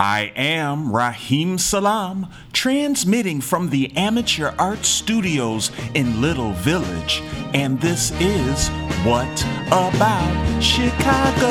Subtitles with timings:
[0.00, 8.10] I am Raheem Salam, transmitting from the Amateur Art Studios in Little Village, and this
[8.18, 8.68] is
[9.04, 11.50] What About Chicago?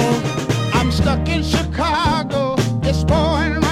[0.73, 2.55] I'm stuck in Chicago.
[2.81, 3.68] It's pouring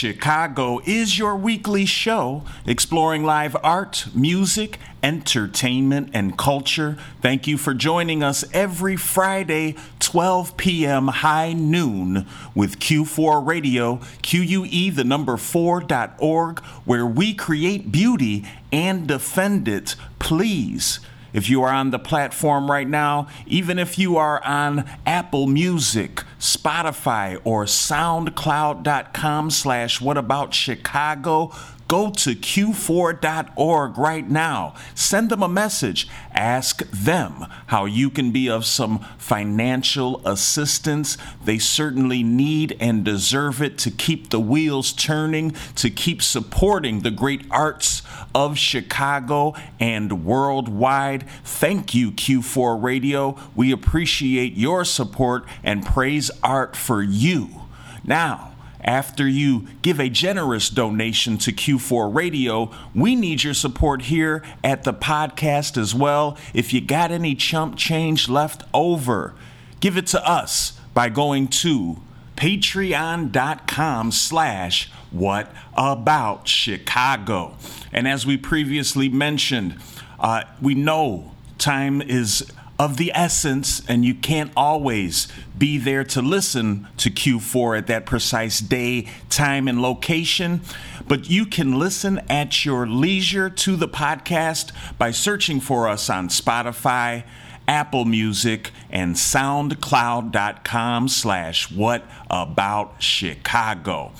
[0.00, 6.96] Chicago is your weekly show exploring live art, music, entertainment, and culture.
[7.20, 11.08] Thank you for joining us every Friday, 12 p.m.
[11.08, 19.68] high noon with Q4 Radio, QUE the number 4.org, where we create beauty and defend
[19.68, 19.96] it.
[20.18, 21.00] Please.
[21.34, 26.24] If you are on the platform right now, even if you are on Apple Music,
[26.40, 31.52] Spotify, or SoundCloud.com slash What About Chicago,
[31.90, 34.74] go to q4.org right now.
[34.94, 36.06] Send them a message.
[36.32, 41.18] Ask them how you can be of some financial assistance.
[41.44, 47.10] They certainly need and deserve it to keep the wheels turning, to keep supporting the
[47.10, 48.02] great arts
[48.36, 51.28] of Chicago and worldwide.
[51.42, 53.36] Thank you, Q4 Radio.
[53.56, 57.62] We appreciate your support and praise art for you.
[58.04, 58.49] Now,
[58.82, 64.84] after you give a generous donation to Q4 Radio, we need your support here at
[64.84, 66.36] the podcast as well.
[66.54, 69.34] If you got any chump change left over,
[69.80, 72.00] give it to us by going to
[72.36, 77.54] patreon.com slash what about chicago
[77.92, 79.76] and as we previously mentioned
[80.18, 86.22] uh, we know time is of the essence, and you can't always be there to
[86.22, 90.62] listen to Q4 at that precise day, time, and location.
[91.06, 96.30] But you can listen at your leisure to the podcast by searching for us on
[96.30, 97.24] Spotify,
[97.68, 104.12] Apple Music, and SoundCloud.com slash What About Chicago.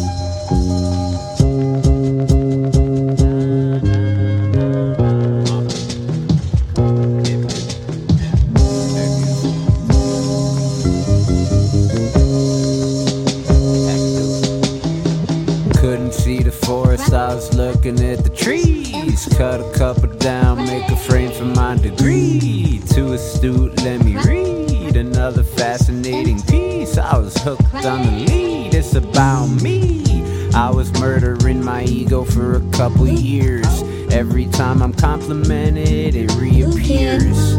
[17.77, 19.27] looking at the trees.
[19.37, 22.81] Cut a couple down, make a frame for my degree.
[22.89, 26.97] Too astute, let me read another fascinating piece.
[26.97, 30.49] I was hooked on the lead, it's about me.
[30.55, 33.67] I was murdering my ego for a couple years.
[34.11, 37.57] Every time I'm complimented, it reappears.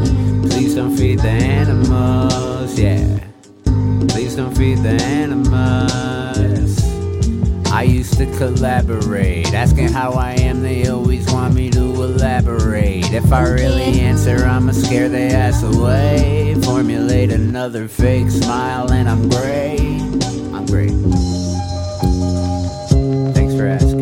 [0.50, 3.20] Please don't feed the animals, yeah.
[4.08, 6.67] Please don't feed the animals
[8.40, 9.52] elaborate.
[9.52, 13.12] Asking how I am, they always want me to elaborate.
[13.12, 16.54] If I really answer, I'ma scare they ass away.
[16.62, 19.80] Formulate another fake smile, and I'm great.
[20.52, 20.92] I'm great.
[23.34, 23.97] Thanks for asking.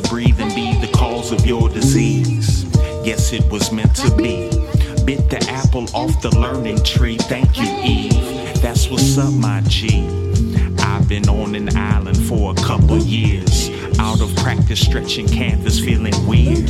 [0.00, 2.64] To breathe and be the cause of your disease.
[3.04, 4.50] Yes, it was meant to be.
[5.04, 7.16] Bit the apple off the learning tree.
[7.16, 8.60] Thank you, Eve.
[8.62, 10.06] That's what's up, my G.
[10.78, 13.70] I've been on an island for a couple years.
[13.98, 16.66] Out of practice, stretching canvas, feeling weird.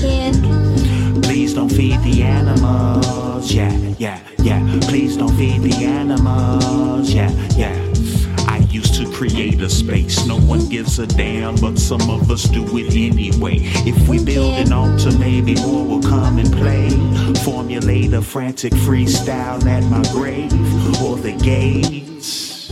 [1.23, 3.53] Please don't feed the animals.
[3.53, 4.79] Yeah, yeah, yeah.
[4.83, 7.12] Please don't feed the animals.
[7.12, 7.76] Yeah, yeah.
[8.71, 10.27] Used to create a space.
[10.27, 13.57] No one gives a damn, but some of us do it anyway.
[13.85, 16.91] If we build an altar, maybe more will come and play.
[17.43, 20.53] Formulate a frantic freestyle at my grave
[21.03, 22.71] or the gates.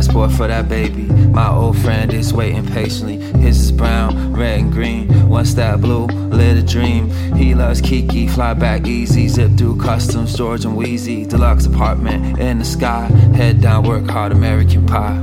[0.00, 1.02] Passport for that baby.
[1.30, 3.18] My old friend is waiting patiently.
[3.38, 5.28] His is brown, red, and green.
[5.28, 7.10] Once that blue, lit a dream.
[7.36, 9.28] He loves Kiki, fly back easy.
[9.28, 11.26] Zip through customs, George and Wheezy.
[11.26, 13.08] Deluxe apartment in the sky.
[13.36, 15.18] Head down, work hard, American pie.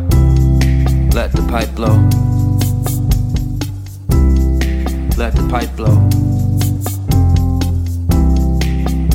[1.12, 1.98] Let the pipe blow.
[5.18, 5.96] Let the pipe blow.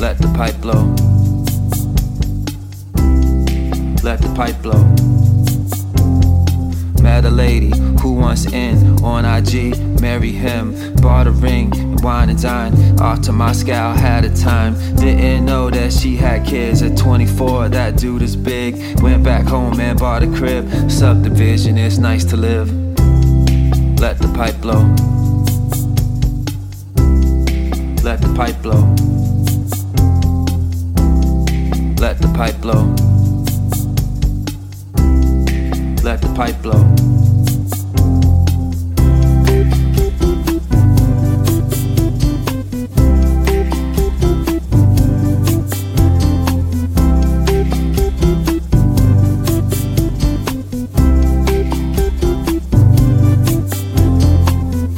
[0.01, 0.83] Let the pipe blow.
[4.03, 5.22] Let the pipe blow.
[7.03, 12.41] Met a lady who wants in on IG, marry him, bought a ring, wine and
[12.41, 12.73] dine.
[13.01, 14.73] Off to Moscow, had a time.
[14.95, 17.67] Didn't know that she had kids at 24.
[17.67, 19.01] That dude is big.
[19.01, 20.89] Went back home and bought a crib.
[20.89, 22.71] Subdivision, it's nice to live.
[23.99, 24.83] Let the pipe blow.
[28.01, 28.81] Let the pipe blow.
[31.99, 33.12] Let the pipe blow.
[36.03, 36.73] Let the pipe blow.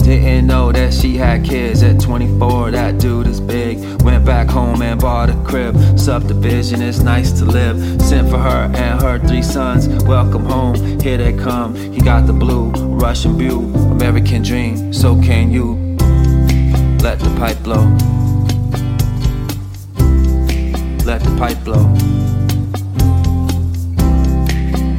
[0.04, 2.72] Didn't know that she had kids at 24.
[2.72, 3.45] That dude is.
[4.06, 5.76] Went back home and bought a crib.
[5.98, 8.00] Subdivision is nice to live.
[8.00, 9.88] Sent for her and her three sons.
[10.06, 11.74] Welcome home, here they come.
[11.74, 14.94] He got the blue, Russian blue, American dream.
[14.94, 15.74] So can you.
[17.02, 17.84] Let the pipe blow.
[21.04, 21.86] Let the pipe blow.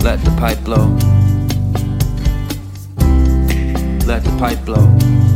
[0.03, 0.87] Let the pipe blow.
[4.05, 5.36] Let the pipe blow.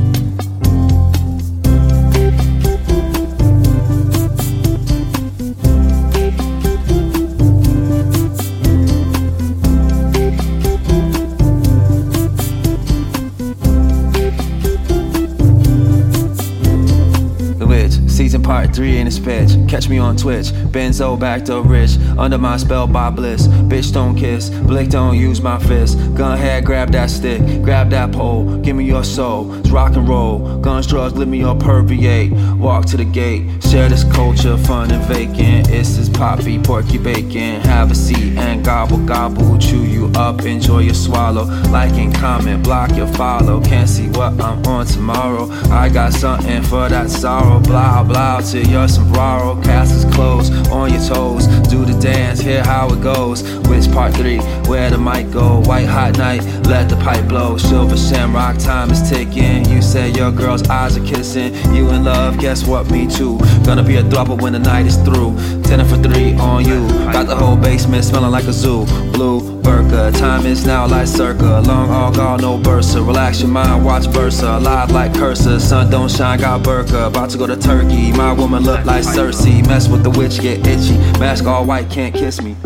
[18.72, 19.50] Three in this pitch.
[19.68, 20.46] Catch me on Twitch.
[20.46, 21.98] Benzo back to rich.
[22.18, 23.46] Under my spell by bliss.
[23.46, 24.50] Bitch don't kiss.
[24.50, 25.98] Blick don't use my fist.
[26.14, 27.40] Gun head, grab that stick.
[27.62, 28.58] Grab that pole.
[28.58, 29.52] Give me your soul.
[29.54, 30.59] It's rock and roll.
[30.60, 32.32] Guns, drugs, let me all perviate.
[32.58, 33.46] Walk to the gate.
[33.64, 35.70] Share this culture, fun and vacant.
[35.70, 37.60] It's this poppy, porky bacon.
[37.62, 39.56] Have a seat and gobble, gobble.
[39.58, 41.44] Chew you up, enjoy your swallow.
[41.70, 43.60] Like and comment, block your follow.
[43.62, 45.48] Can't see what I'm on tomorrow.
[45.70, 47.60] I got something for that sorrow.
[47.60, 49.60] Blah, blah, to your sombrero.
[49.62, 51.46] Castles closed, on your toes.
[51.68, 53.42] Do the dance, hear how it goes.
[53.68, 55.62] Which part three, where the mic go?
[55.62, 57.56] White hot night, let the pipe blow.
[57.56, 59.64] Silver shamrock, time is ticking.
[59.66, 61.54] You say your girl's eyes are kissing.
[61.72, 62.90] You in love, guess what?
[62.90, 63.38] Me too.
[63.64, 65.36] Gonna be a dropper when the night is through.
[65.62, 66.88] Ten for three on you.
[67.12, 68.84] Got the whole basement smelling like a zoo.
[69.12, 71.60] Blue burka, time is now like circa.
[71.60, 73.06] Long all gone, no bursa.
[73.06, 74.58] Relax your mind, watch Versa.
[74.58, 77.06] Live like cursor, sun don't shine, got burka.
[77.06, 78.10] About to go to Turkey.
[78.10, 79.64] My woman look like Cersei.
[79.68, 80.98] Mess with the witch, get itchy.
[81.20, 82.56] Mask all white, can't kiss me.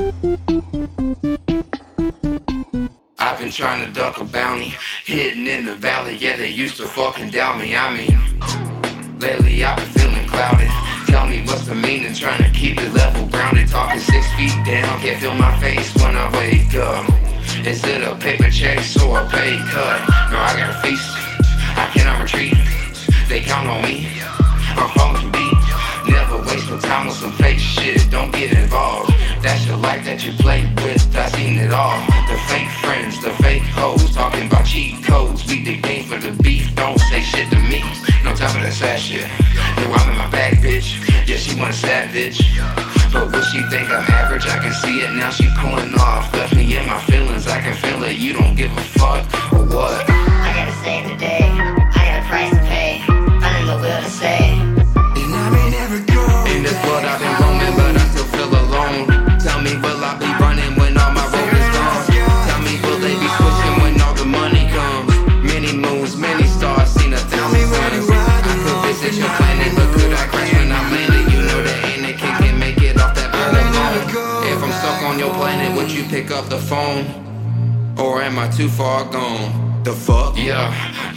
[3.65, 4.75] Trying to duck a bounty,
[5.07, 6.15] hidden in the valley.
[6.17, 7.75] Yeah, they used to fucking doubt me.
[7.75, 10.69] I mean, lately I've been feeling clouded.
[11.07, 13.69] Tell me what's the meaning, trying to keep it level grounded.
[13.69, 17.09] Talking six feet down, can't feel my face when I wake up.
[17.65, 20.01] Is it a paper chase or a pay cut?
[20.31, 21.09] No, I got a feast.
[21.81, 22.53] I cannot retreat.
[23.31, 24.07] They count on me.
[24.77, 26.13] I'm falling beat.
[26.13, 28.11] Never waste no time on some fake shit.
[28.11, 29.11] Don't get involved.
[29.45, 31.05] That's the life that you play with.
[31.15, 32.01] I seen it all.
[32.33, 35.45] The fake friends, the fake hoes, talking about cheat codes.
[35.47, 36.75] We the game for the beef.
[36.75, 37.85] Don't say shit to me.
[38.25, 39.29] No time for that sad shit.
[39.77, 40.97] No, I'm in my bag, bitch.
[41.29, 42.41] Yeah, she want a savage.
[43.13, 44.49] But what she think I'm average?
[44.49, 45.29] I can see it now.
[45.29, 46.33] She pulling off.
[46.33, 47.47] Left me in my feelings.
[47.47, 48.17] I can feel it.
[48.17, 50.09] You don't give a fuck or what?
[50.09, 51.45] I gotta save the day.
[51.45, 53.05] I got a price to pay.
[53.45, 54.64] I don't know what to say.
[76.15, 77.05] Pick up the phone?
[77.99, 79.83] Or am I too far gone?
[79.83, 80.39] The fuck?
[80.39, 80.71] Yeah,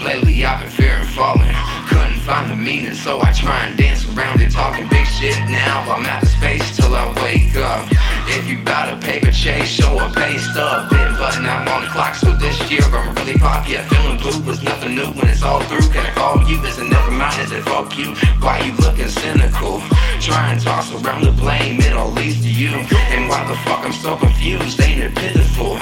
[0.03, 1.53] lately I've been fearing falling.
[1.87, 5.85] Couldn't find the meaning, so I try and dance around it, talking big shit now.
[5.93, 7.85] I'm out of space till I wake up.
[8.25, 10.89] If you bout a paper chase, show a pay stub.
[10.89, 13.69] Bit button, I'm on the clock, so this year I'm really pop.
[13.69, 15.87] Yeah, feeling blue was nothing new when it's all through.
[15.93, 16.57] Can I call you?
[16.65, 17.39] Is it never mind?
[17.43, 18.15] Is it fuck you?
[18.41, 19.77] Why you looking cynical?
[20.19, 22.69] Try and toss around the blame, it all leads to you.
[23.13, 24.81] And why the fuck I'm so confused?
[24.81, 25.77] Ain't it pitiful?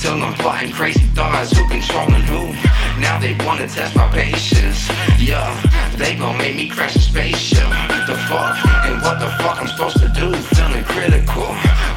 [0.00, 2.52] Till I'm plotting crazy thoughts, who controlling who?
[3.00, 4.88] Now they wanna test my patience.
[5.18, 5.50] Yeah,
[5.96, 7.68] they gon' make me crash a spaceship.
[8.06, 8.56] The fuck?
[8.86, 10.32] And what the fuck I'm supposed to do?
[10.32, 11.48] Feeling critical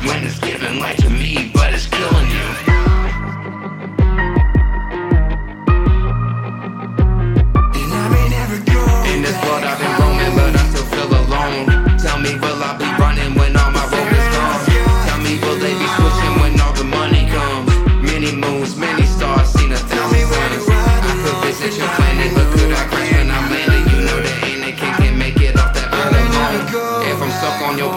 [0.05, 2.72] when it's giving life to me, but it's killing you.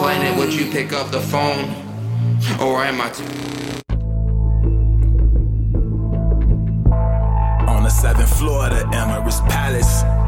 [0.06, 1.64] Planet, would you pick up the phone?
[2.60, 3.24] Or am I too?
[7.66, 10.25] On the seventh floor of the Emirates Palace.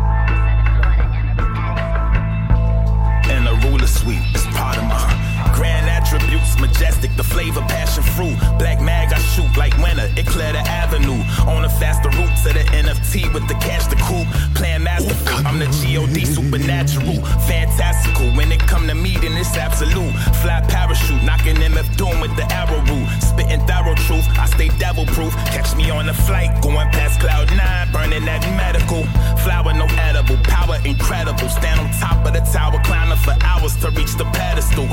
[6.08, 8.36] Attributes, majestic, the flavor, passion fruit.
[8.58, 11.20] Black mag, I shoot like winter, it clear the avenue.
[11.46, 14.28] On a faster route to the NFT with the cash to coupe.
[14.54, 18.26] Playing masterful, I'm the God supernatural, fantastical.
[18.36, 20.14] When it come to meeting, it's absolute.
[20.40, 23.06] Fly parachute, knocking MF Doom with the arrow root.
[23.20, 25.34] Spitting thorough truth, I stay devil proof.
[25.52, 29.04] Catch me on a flight, going past cloud nine, burning that medical.
[29.44, 31.48] Flower, no edible, power incredible.
[31.48, 34.88] Stand on top of the tower, climbing for hours to reach the pedestal.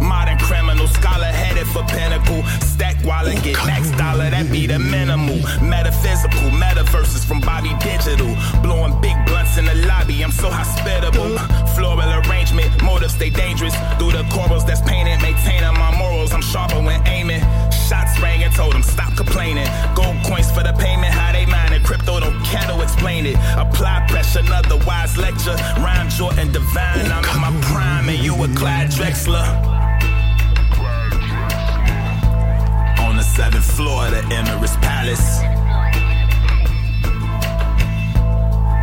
[0.00, 2.42] Modern criminal, scholar headed for pinnacle.
[2.60, 5.36] Stack while and get next dollar, that be the minimal.
[5.60, 8.32] Metaphysical, metaverses from Bobby Digital.
[8.62, 11.36] Blowing big blunts in the lobby, I'm so hospitable.
[11.74, 13.74] Floral arrangement, motives stay dangerous.
[13.98, 16.32] Through the corals that's painted, maintaining my morals.
[16.32, 17.40] I'm sharper when aiming.
[17.88, 19.68] Shots rang and told them stop complaining.
[19.94, 21.82] Gold coins for the payment, how they mining.
[21.84, 23.36] Crypto don't care to explain it.
[23.56, 25.56] Apply pressure, another wise lecture.
[25.78, 29.85] Rhyme Jordan divine, I'm in my prime, and you a Clyde Drexler.
[33.36, 35.40] Seventh floor of the Emirates Palace.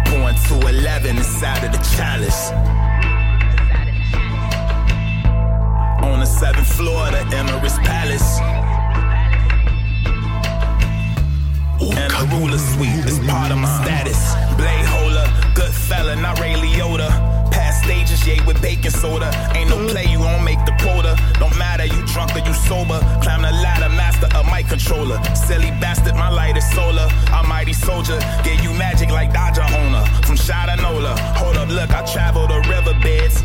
[0.06, 2.52] Pouring 211 inside of the chalice.
[6.04, 8.40] On the seventh floor of the Emirates Palace.
[11.82, 14.36] And the ruler suite is part of my status.
[14.56, 17.43] Blade holder, good fella, not Ray Liotta.
[17.84, 19.30] Stages, yay, with baking soda.
[19.56, 21.20] Ain't no play, you won't make the quota.
[21.40, 23.00] Don't matter, you drunk or you sober.
[23.22, 25.22] Climb the ladder, master of my controller.
[25.36, 27.08] Silly bastard, my light is solar.
[27.32, 30.06] Almighty soldier, get you magic like Dodger owner.
[30.24, 33.44] From Shadanola, hold up, look, I travel the riverbeds.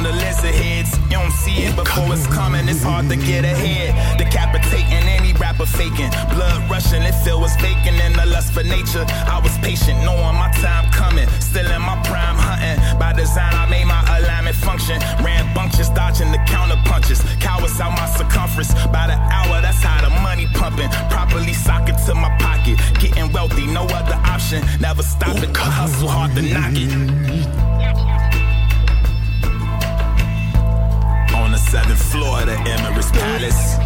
[0.00, 0.96] Own the lizard heads.
[1.12, 3.92] You don't see it before it's coming, it's hard to get ahead.
[4.16, 6.10] Decapitating any rapper faking.
[6.32, 9.04] Blood rushing, it feel was vacant in the lust for nature.
[9.28, 11.28] I was patient, knowing my time coming.
[11.40, 12.80] Still in my prime hunting.
[12.98, 15.00] By design, I made my alignment function.
[15.20, 17.20] Rambunctious, dodging the counter punches.
[17.40, 18.72] Cowards out my circumference.
[18.88, 20.88] By the hour, that's how the money pumping.
[21.10, 22.80] Properly sock it to my pocket.
[23.00, 24.64] Getting wealthy, no other option.
[24.80, 28.29] Never stop it, hustle hard to knock it.
[31.60, 33.76] Of the Emirates Palace.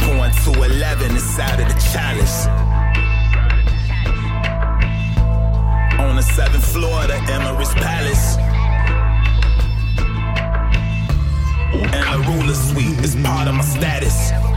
[0.00, 2.46] Pouring 211 inside of the chalice.
[5.98, 8.36] On the seventh floor of the Emirates palace.
[11.94, 14.47] And the ruler's suite is part of my status.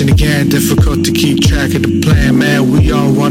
[0.00, 2.72] Again, difficult to keep track of the plan, man.
[2.72, 2.81] We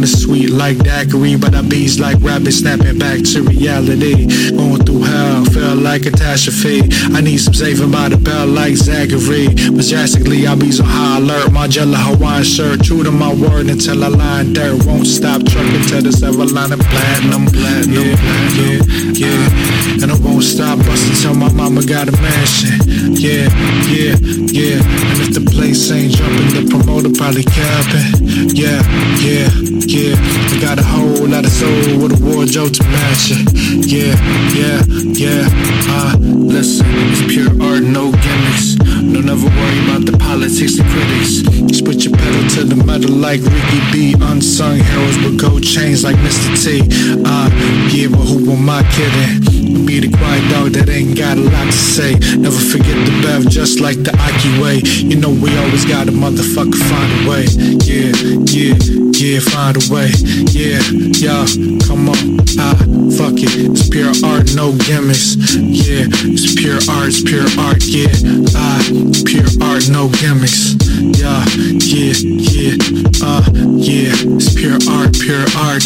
[0.02, 4.26] all want a sweet like daiquiri, but our bees like rabbits snapping back to reality.
[4.52, 6.82] Going through hell, felt like catastrophe.
[7.14, 9.48] I need some saving by the bell like Zachary.
[9.72, 11.52] Majestically, I'll be on high alert.
[11.52, 14.86] My jello Hawaiian shirt, true to my word until I line dirt.
[14.86, 17.46] Won't stop trucking till this ever line of platinum.
[17.46, 18.18] Platinum, yeah,
[18.58, 18.80] yeah,
[19.14, 20.02] yeah.
[20.02, 22.80] And I won't stop busting till my mama got a mansion.
[23.14, 23.50] Yeah,
[23.86, 24.16] yeah,
[24.50, 24.82] yeah.
[24.82, 28.50] And if the place ain't jumping, the promoter probably capping.
[28.56, 28.82] Yeah,
[29.22, 29.50] yeah,
[29.86, 29.91] yeah.
[29.94, 33.44] I got a whole lot of soul with a wardrobe to match it.
[33.84, 34.16] Yeah,
[34.56, 35.44] yeah, yeah.
[35.92, 38.76] Uh, listen, it's pure art, no gimmicks.
[39.12, 41.44] Don't ever worry about the politics and critics.
[41.68, 44.16] Just put your pedal to the metal like Ricky B.
[44.16, 46.56] Unsung heroes with gold chains like Mr.
[46.56, 46.88] T.
[47.28, 47.52] Uh,
[47.92, 49.44] yeah, but who am I kidding?
[49.86, 52.16] Be the quiet dog that ain't got a lot to say.
[52.40, 54.78] Never forget the bev, just like the Aki way.
[55.04, 57.44] You know we always got a motherfucker find a way.
[57.84, 58.16] Yeah,
[58.48, 60.10] yeah, yeah, find a way.
[60.50, 60.82] Yeah,
[61.22, 61.46] yeah,
[61.86, 62.74] come on, ah,
[63.14, 63.54] fuck it.
[63.70, 65.36] It's pure art, no gimmicks.
[65.54, 67.86] Yeah, it's pure art, it's pure art.
[67.86, 68.10] Yeah,
[68.58, 68.82] ah,
[69.24, 70.74] pure art, no gimmicks.
[71.22, 71.46] Yeah,
[71.86, 72.18] yeah,
[72.50, 72.78] yeah,
[73.22, 73.46] uh,
[73.78, 74.18] yeah.
[74.42, 75.86] It's pure art, pure art.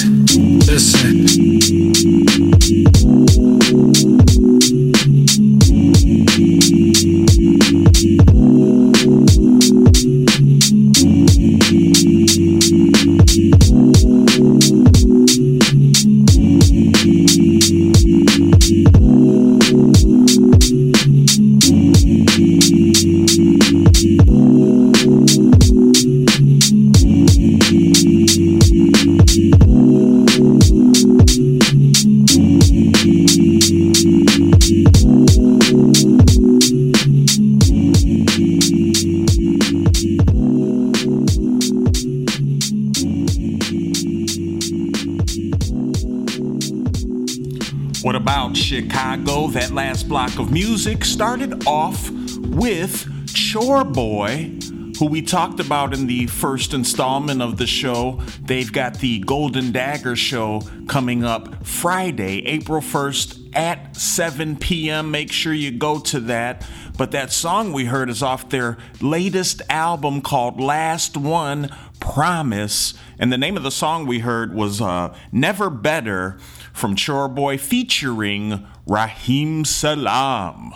[0.71, 2.44] Listen.
[50.39, 54.57] Of music started off with Chore Boy,
[54.99, 58.21] who we talked about in the first installment of the show.
[58.41, 65.11] They've got the Golden Dagger show coming up Friday, April 1st at 7 p.m.
[65.11, 66.67] Make sure you go to that.
[66.97, 71.69] But that song we heard is off their latest album called Last One
[71.99, 72.93] Promise.
[73.19, 76.37] And the name of the song we heard was uh, Never Better
[76.75, 80.75] from Chore Boy featuring Raheem Salam.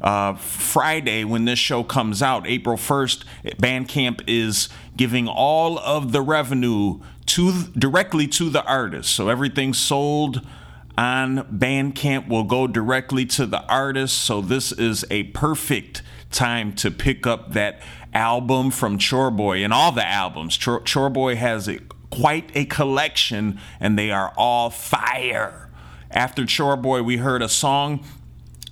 [0.00, 3.24] uh, Friday, when this show comes out, April 1st,
[3.58, 9.14] Bandcamp is giving all of the revenue to directly to the artist.
[9.14, 10.40] So everything sold
[10.96, 14.18] on Bandcamp will go directly to the artist.
[14.18, 16.00] So this is a perfect
[16.30, 20.56] time to pick up that album from Chore Boy and all the albums.
[20.56, 21.78] Chore Boy has a,
[22.10, 25.70] quite a collection and they are all fire.
[26.10, 28.04] After Chore Boy, we heard a song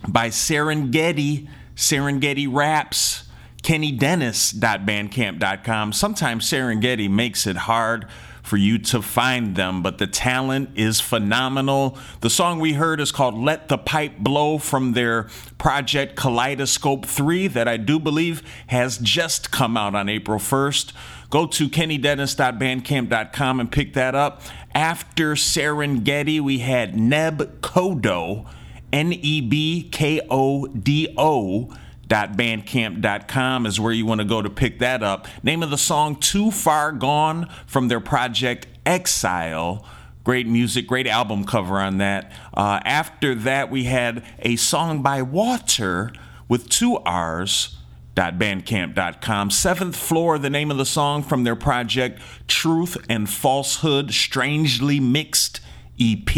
[0.07, 3.23] by Serengeti, Serengeti Raps,
[3.63, 5.93] KennyDennis.bandcamp.com.
[5.93, 8.07] Sometimes Serengeti makes it hard
[8.43, 11.97] for you to find them, but the talent is phenomenal.
[12.21, 15.27] The song we heard is called Let the Pipe Blow from their
[15.57, 20.93] project Kaleidoscope 3, that I do believe has just come out on April 1st.
[21.29, 24.41] Go to kennydennis.bandcamp.com and pick that up.
[24.73, 28.45] After Serengeti, we had Neb Kodo,
[28.91, 31.73] N E B K O D O
[32.11, 35.27] bandcamp.com is where you want to go to pick that up.
[35.43, 39.85] Name of the song Too Far Gone from their project Exile.
[40.23, 42.31] Great music, great album cover on that.
[42.53, 46.11] Uh, after that, we had a song by Water
[46.47, 47.77] with two R's.
[48.13, 49.49] Bandcamp.com.
[49.49, 55.59] Seventh Floor, the name of the song from their project Truth and Falsehood Strangely Mixed
[55.99, 56.29] EP.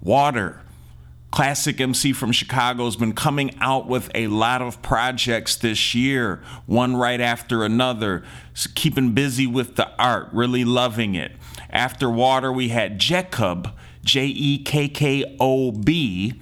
[0.00, 0.60] Water
[1.30, 6.42] Classic MC from Chicago has been coming out with a lot of projects this year,
[6.66, 8.24] one right after another,
[8.74, 11.32] keeping busy with the art, really loving it.
[11.70, 16.40] After Water, we had Jekkob, J E K K O B,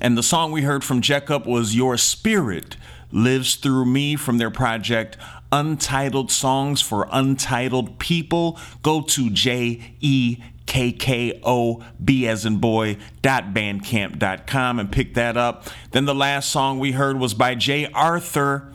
[0.00, 2.76] and the song we heard from Jekkob was Your Spirit
[3.10, 5.16] Lives Through Me from their project
[5.50, 8.58] Untitled Songs for Untitled People.
[8.82, 15.66] Go to J E KKOB as in boy dot bandcamp.com and pick that up.
[15.92, 18.70] Then the last song we heard was by Jay Arthur,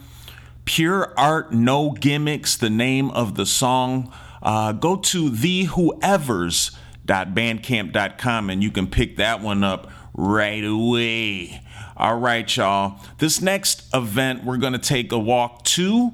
[0.64, 4.12] Pure Art No Gimmicks, the name of the song.
[4.42, 6.72] Uh, go to the whoever's
[7.06, 11.62] and you can pick that one up right away.
[11.96, 12.98] All right, y'all.
[13.18, 16.12] This next event we're going to take a walk to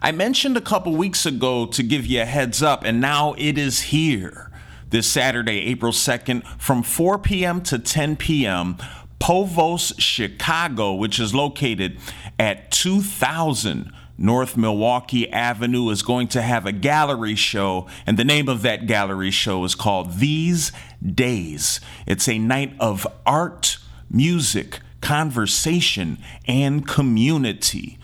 [0.00, 3.58] I mentioned a couple weeks ago to give you a heads up, and now it
[3.58, 4.47] is here.
[4.90, 7.60] This Saturday, April 2nd, from 4 p.m.
[7.62, 8.76] to 10 p.m.,
[9.20, 11.98] Povos Chicago, which is located
[12.38, 18.48] at 2000 North Milwaukee Avenue, is going to have a gallery show, and the name
[18.48, 20.72] of that gallery show is called These
[21.04, 21.80] Days.
[22.06, 23.78] It's a night of art,
[24.10, 27.98] music, conversation, and community.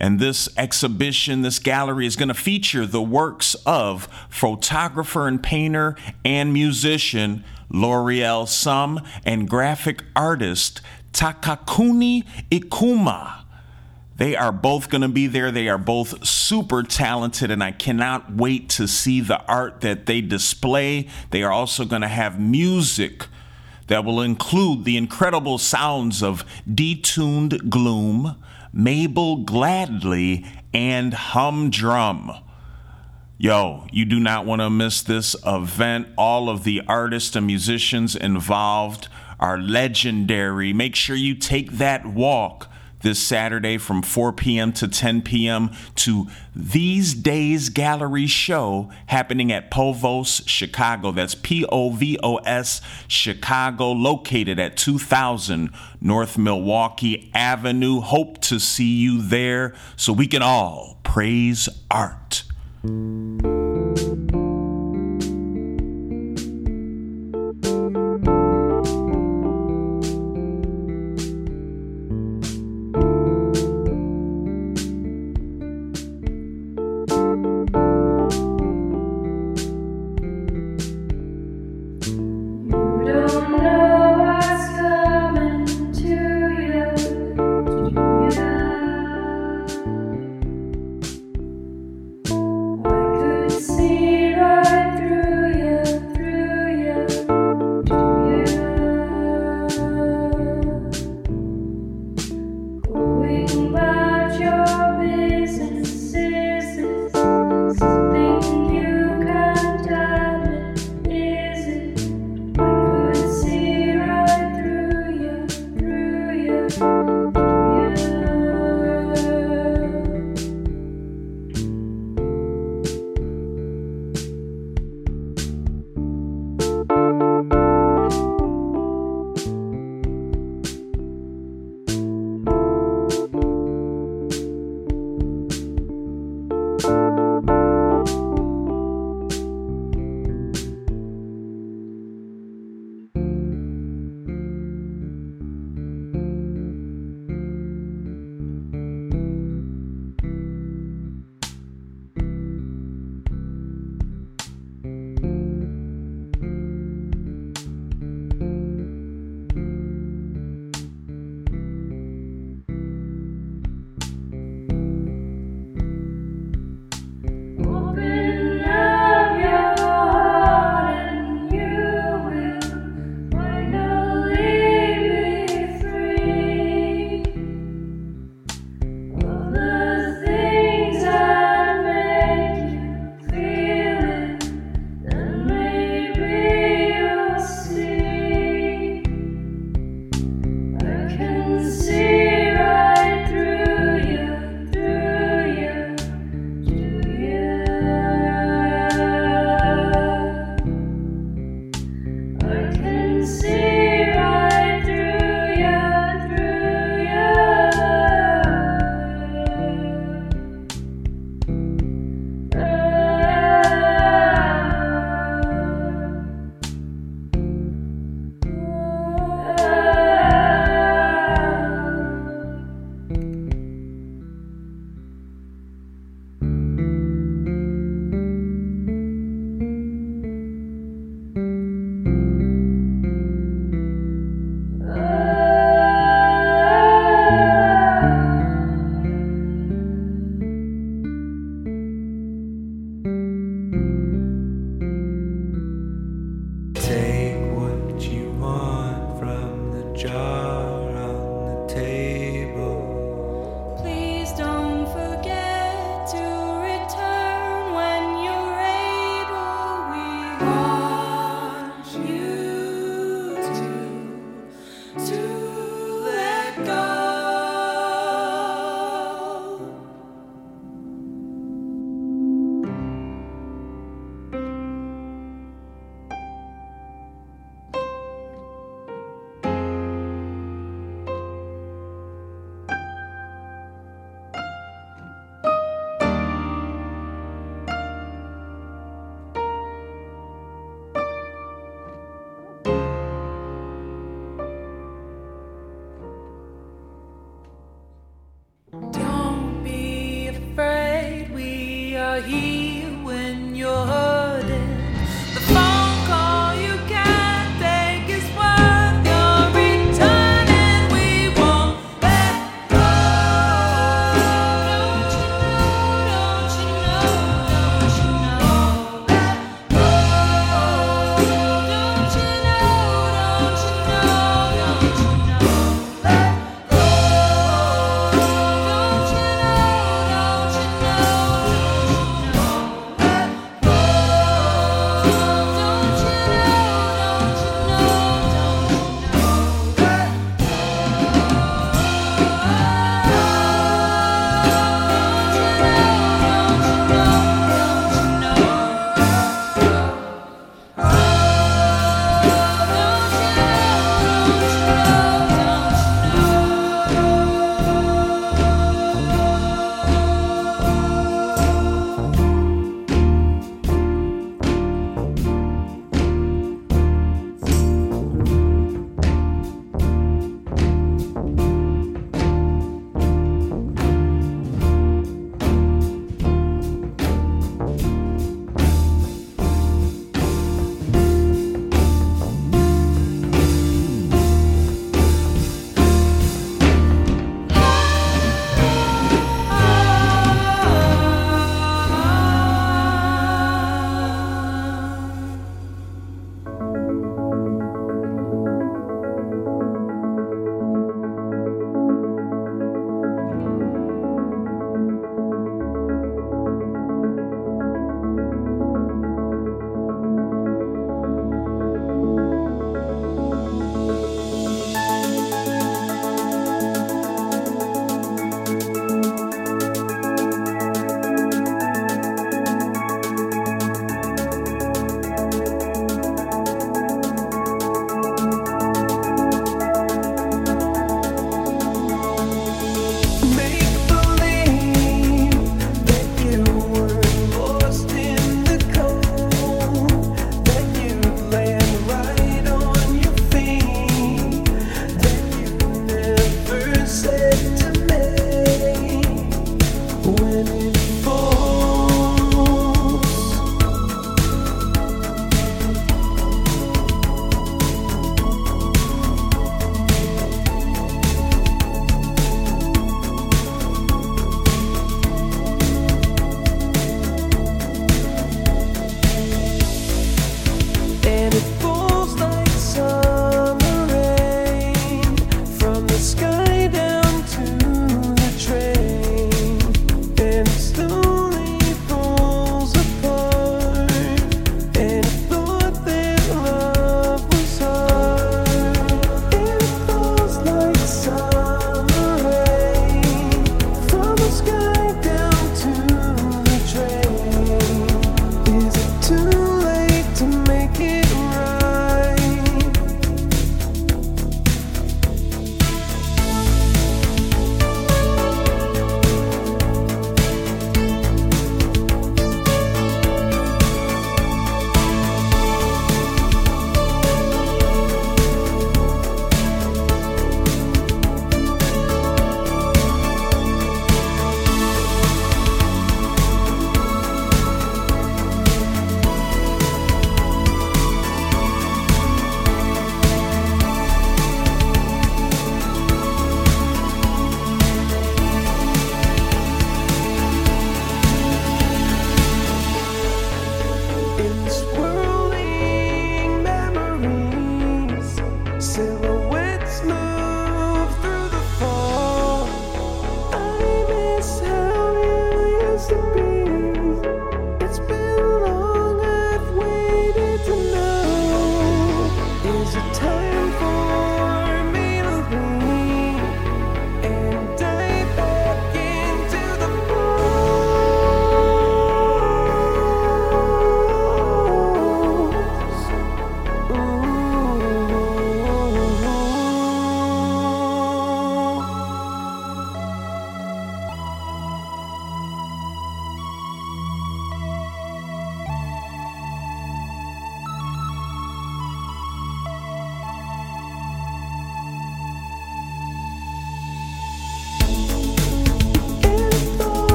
[0.00, 5.96] And this exhibition, this gallery is going to feature the works of photographer and painter
[6.24, 10.80] and musician L'Oreal Sum and graphic artist
[11.12, 13.42] Takakuni Ikuma.
[14.16, 15.50] They are both going to be there.
[15.50, 20.20] They are both super talented, and I cannot wait to see the art that they
[20.20, 21.08] display.
[21.30, 23.26] They are also going to have music
[23.88, 28.36] that will include the incredible sounds of detuned gloom
[28.72, 32.30] Mabel Gladly, and Humdrum.
[33.36, 36.08] Yo, you do not want to miss this event.
[36.16, 40.72] All of the artists and musicians involved are legendary.
[40.72, 42.67] Make sure you take that walk
[43.00, 44.72] this Saturday from 4 p.m.
[44.72, 45.70] to 10 p.m.
[45.96, 51.12] to These Days Gallery Show happening at Povos, Chicago.
[51.12, 58.00] That's P O V O S, Chicago, located at 2000 North Milwaukee Avenue.
[58.00, 62.44] Hope to see you there so we can all praise art.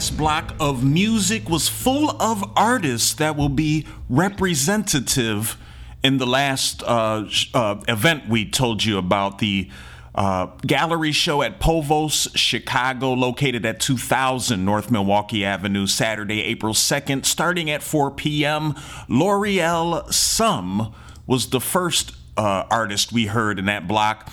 [0.00, 5.58] Last block of music was full of artists that will be representative
[6.02, 9.68] in the last uh, uh, event we told you about the
[10.14, 17.26] uh, gallery show at Povos, Chicago, located at 2000 North Milwaukee Avenue, Saturday, April 2nd,
[17.26, 18.72] starting at 4 p.m.
[19.06, 20.94] Lorielle Sum
[21.26, 24.32] was the first uh, artist we heard in that block.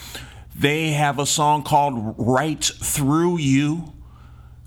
[0.56, 3.97] They have a song called Right Through You.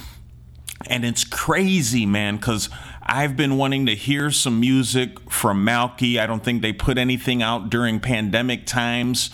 [0.88, 2.70] And it's crazy, man, because
[3.02, 6.20] I've been wanting to hear some music from Malky.
[6.20, 9.30] I don't think they put anything out during pandemic times.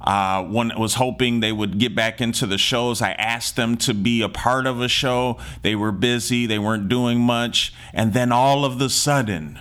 [0.00, 3.02] Uh, one was hoping they would get back into the shows.
[3.02, 5.38] I asked them to be a part of a show.
[5.62, 7.74] They were busy, they weren't doing much.
[7.92, 9.60] And then all of the sudden,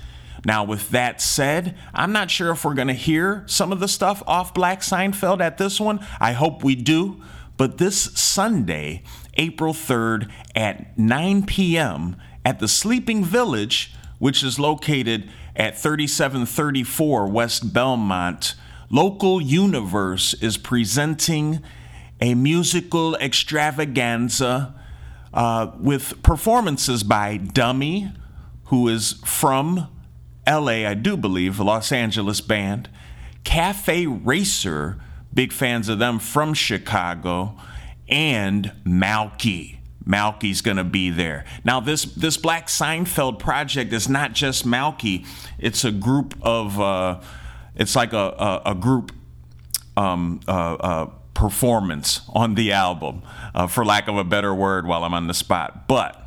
[0.47, 3.89] Now, with that said, I'm not sure if we're going to hear some of the
[3.89, 6.07] stuff off Black Seinfeld at this one.
[6.20, 7.20] I hope we do.
[7.57, 9.03] But this Sunday,
[9.37, 12.16] April 3rd at 9 p.m.
[12.45, 18.55] at the Sleeping Village, which is located at 3734 West Belmont,
[18.91, 21.62] Local Universe is presenting
[22.20, 24.74] a musical extravaganza
[25.32, 28.12] uh, with performances by Dummy,
[28.66, 29.89] who is from
[30.47, 32.89] LA, I do believe, Los Angeles band.
[33.43, 34.99] Cafe Racer,
[35.32, 37.57] big fans of them from Chicago,
[38.09, 39.78] and Malky.
[40.07, 41.44] Malky's going to be there.
[41.64, 45.26] Now, this this Black Seinfeld project is not just Malky;
[45.59, 47.20] it's a group of, uh,
[47.74, 49.12] it's like a a, a group
[49.96, 53.22] um, uh, uh, performance on the album,
[53.55, 55.88] uh, for lack of a better word, while I'm on the spot.
[55.88, 56.20] But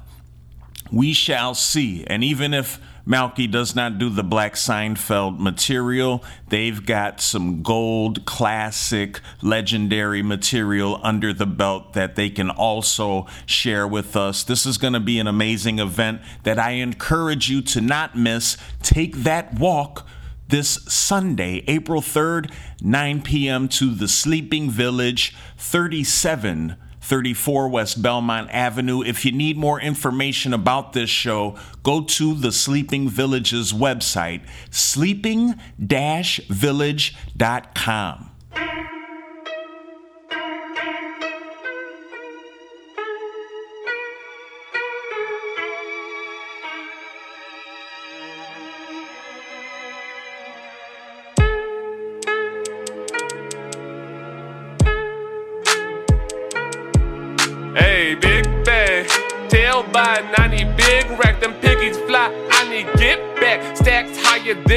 [0.91, 2.03] we shall see.
[2.05, 6.21] And even if Malky does not do the Black Seinfeld material.
[6.49, 13.87] They've got some gold, classic, legendary material under the belt that they can also share
[13.87, 14.43] with us.
[14.43, 18.57] This is going to be an amazing event that I encourage you to not miss.
[18.83, 20.05] Take that walk
[20.49, 22.51] this Sunday, April 3rd,
[22.81, 23.69] 9 p.m.
[23.69, 26.75] to the Sleeping Village, 37
[27.07, 29.01] 34 West Belmont Avenue.
[29.01, 35.55] If you need more information about this show, go to the Sleeping Village's website, sleeping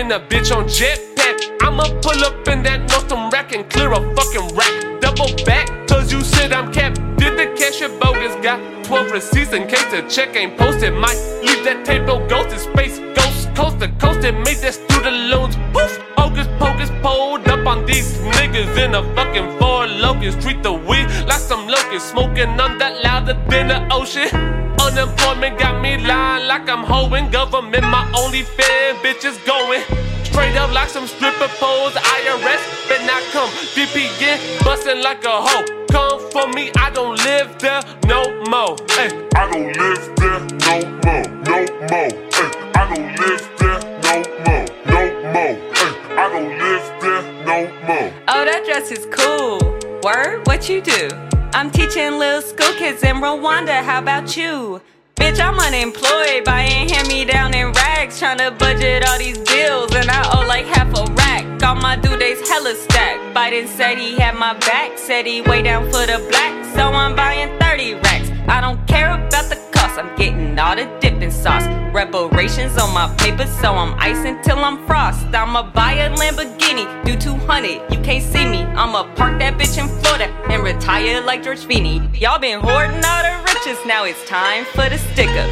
[0.00, 1.36] than a bitch on jetpack.
[1.60, 5.00] I'ma pull up in that Nordstrom Rack and clear a fucking rack.
[5.00, 6.96] Double back, cause you said I'm capped.
[7.18, 8.34] Did the cashier bogus?
[8.42, 10.94] Got 12 receipts in case the check ain't posted.
[10.94, 12.98] Might leave that tape, no ghost in space.
[13.14, 15.56] Ghost coast to coast and made that student loans.
[15.74, 20.40] Poof, hocus pocus, pulled up on these niggas in a fucking four locust.
[20.40, 24.69] Treat the weed like some locust, smoking on that louder than the ocean.
[24.80, 27.30] Unemployment got me lying like I'm hoeing.
[27.30, 29.82] Government, my only fan, bitches going.
[30.24, 31.92] Straight up like some stripper poles.
[31.92, 33.50] IRS, bet not come.
[33.74, 35.64] VPN, bustin' like a hoe.
[35.90, 38.76] Come for me, I don't live there no more.
[38.90, 41.58] Hey, I don't live there no more, no
[41.90, 42.10] more.
[42.32, 44.14] Ay, I don't live there no
[44.46, 45.00] more, no
[45.34, 45.54] more.
[45.74, 48.12] Ay, I don't live there no more.
[48.28, 49.58] Oh, that dress is cool.
[50.02, 51.29] Word, what you do?
[51.52, 53.82] I'm teaching little school kids in Rwanda.
[53.82, 54.80] How about you?
[55.16, 60.08] Bitch, I'm unemployed, buying hand me down in rags, tryna budget all these bills, and
[60.08, 61.62] I owe like half a rack.
[61.64, 63.36] All my due dates hella stacked.
[63.36, 67.16] Biden said he had my back, said he way down for the black, so I'm
[67.16, 68.30] buying 30 racks.
[68.48, 69.69] I don't care about the
[70.00, 71.66] I'm getting all the dipping sauce.
[71.92, 75.26] Reparations on my paper, so I'm icing till I'm frost.
[75.26, 78.62] I'ma buy a Lamborghini, do 200, you can't see me.
[78.80, 82.00] I'ma park that bitch in Florida and retire like George Feeney.
[82.14, 85.46] Y'all been hoarding all the riches, now it's time for the sticker.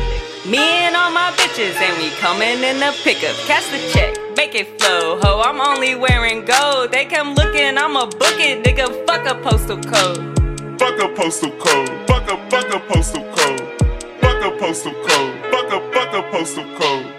[0.49, 3.37] Me and all my bitches, and we coming in the pickup.
[3.45, 5.43] Cash the check, make it flow, ho.
[5.45, 6.91] I'm only wearing gold.
[6.91, 9.07] They come looking, I'ma book it, nigga.
[9.07, 10.25] Fuck a postal code.
[10.79, 13.68] Fuck a postal code, fuck a, fuck a postal code.
[14.39, 17.18] Fuck a postal code, fuck a, fuck a postal code.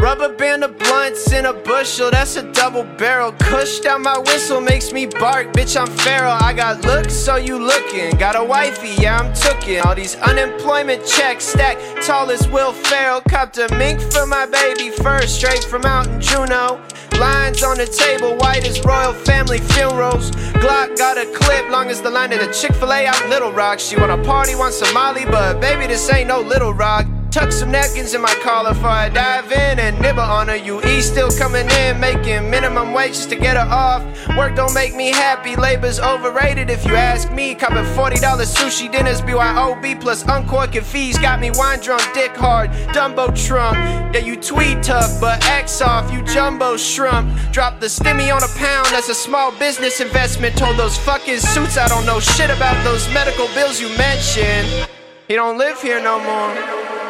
[0.00, 3.32] Rubber band of blunts in a bushel, that's a double barrel.
[3.32, 6.32] Cush down my whistle makes me bark, bitch, I'm feral.
[6.32, 8.16] I got looks, so you looking.
[8.16, 9.80] Got a wifey, yeah, I'm tookin'.
[9.80, 13.20] All these unemployment checks stack, tall as Will Ferrell.
[13.28, 16.80] Copped a mink for my baby first, straight from out in Juneau.
[17.18, 20.30] Lines on the table, white as royal family funerals.
[20.64, 23.52] Glock got a clip, long as the line of the Chick fil A out Little
[23.52, 23.78] Rock.
[23.78, 27.06] She wanna party, want Molly, but baby, this ain't no Little Rock.
[27.30, 30.56] Tuck some napkins in my collar before I dive in and nibble on her.
[30.56, 34.02] You still coming in, making minimum wage just to get her off.
[34.36, 37.54] Work don't make me happy, labor's overrated if you ask me.
[37.54, 41.18] Copping $40 sushi dinners, BYOB plus uncorking fees.
[41.18, 43.76] Got me wine drunk, dick hard, Dumbo trunk.
[44.14, 47.30] Yeah, you tweet tough, but X off, you jumbo shrimp.
[47.52, 50.56] Drop the stimmy on a pound, that's a small business investment.
[50.56, 54.88] Told those fucking suits I don't know shit about those medical bills you mentioned.
[55.28, 57.09] He don't live here no more.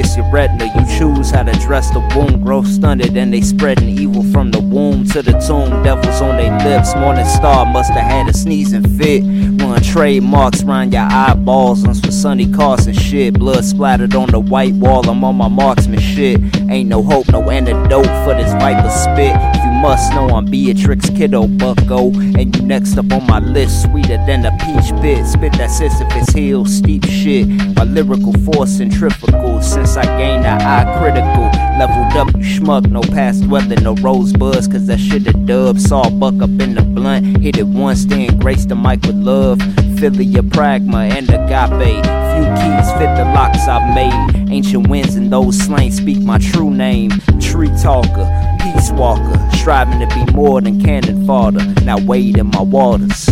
[0.00, 0.66] pierce your retina.
[0.74, 4.60] You choose how to dress the wound, grow stunted, and they spreading evil from the
[4.60, 5.82] womb to the tomb.
[5.82, 9.22] Devils on their lips, morning star must have had a sneezing fit.
[9.60, 13.34] Run trademarks round your eyeballs on some Sonny Carson shit.
[13.34, 16.40] Blood splattered on the white wall, I'm on my marksman shit.
[16.70, 19.49] Ain't no hope, no antidote for this viper spit.
[19.80, 24.44] Must know I'm Beatrix Kiddo Bucko, and you next up on my list, sweeter than
[24.44, 25.24] a peach bit.
[25.26, 27.48] Spit that Sisyphus hill, steep shit.
[27.76, 31.44] My lyrical force centrifugal since I gained the eye critical.
[31.78, 35.78] Leveled up, you schmuck, no past weather, no rosebuds, cause that shit a dub.
[35.78, 39.60] Saw buck up in the blunt, hit it once, then grace the mic with love.
[39.96, 42.04] Philia, pragma, and agape.
[42.30, 44.50] Few keys fit the locks I've made.
[44.50, 47.10] Ancient winds and those slain speak my true name.
[47.40, 48.26] Tree talker,
[48.72, 51.64] peace walker, striving to be more than cannon fodder.
[51.82, 53.26] Now wade in my waters.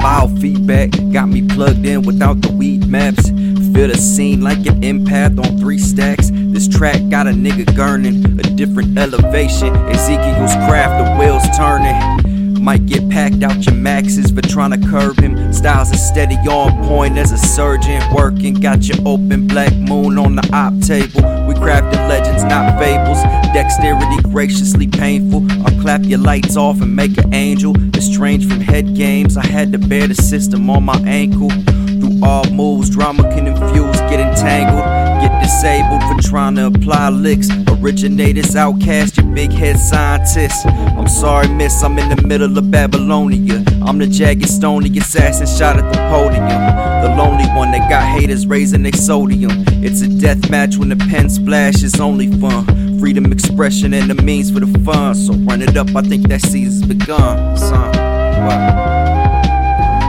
[0.00, 3.28] Biofeedback got me plugged in without the weed maps.
[3.28, 6.30] Feel the scene like an empath on three stacks.
[6.32, 9.74] This track got a nigga gurning, a different elevation.
[9.88, 12.62] Ezekiel's craft, the wheels turning.
[12.62, 15.52] Might get packed out your maxes for trying to curb him.
[15.52, 18.02] Styles is steady on point as a surgeon.
[18.14, 21.39] Working, got your open black moon on the op table.
[21.60, 23.22] Crafted legends, not fables.
[23.52, 25.46] Dexterity graciously painful.
[25.66, 27.76] I'll clap your lights off and make an angel.
[27.94, 31.50] Estranged from head games, I had to bear the system on my ankle.
[31.50, 34.84] Through all moves, drama can infuse, get entangled.
[35.20, 37.50] Get disabled for trying to apply licks.
[37.68, 40.64] Originators, outcast, your big head scientists.
[40.64, 43.62] I'm sorry, miss, I'm in the middle of Babylonia.
[43.82, 46.89] I'm the jagged, stony assassin shot at the podium.
[47.02, 49.64] The lonely one that got haters raising exodium.
[49.82, 52.98] It's a death match when the pen splash is only fun.
[53.00, 55.14] Freedom, expression, and the means for the fun.
[55.14, 57.56] So run it up, I think that season's begun.
[57.56, 59.40] Son, wow.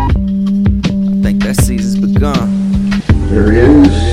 [0.10, 2.50] I think that season's begun.
[3.30, 4.11] There he is.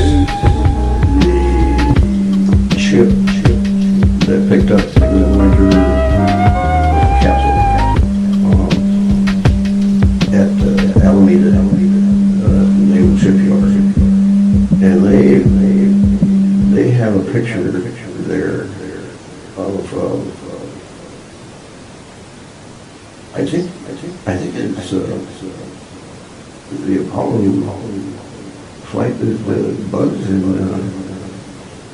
[28.88, 30.74] flighted the bugs and, the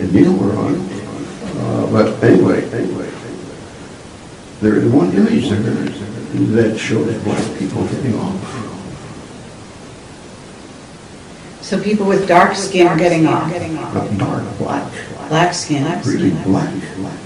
[0.01, 0.75] and Neil were on.
[0.75, 3.11] Uh, but anyway, anyway,
[4.61, 8.65] there is one image there that shows black people getting off.
[11.61, 13.51] So people with dark skin are getting off.
[13.95, 14.93] Not dark, black.
[15.29, 15.85] Black skin.
[16.05, 16.73] Really black.
[16.97, 17.24] black.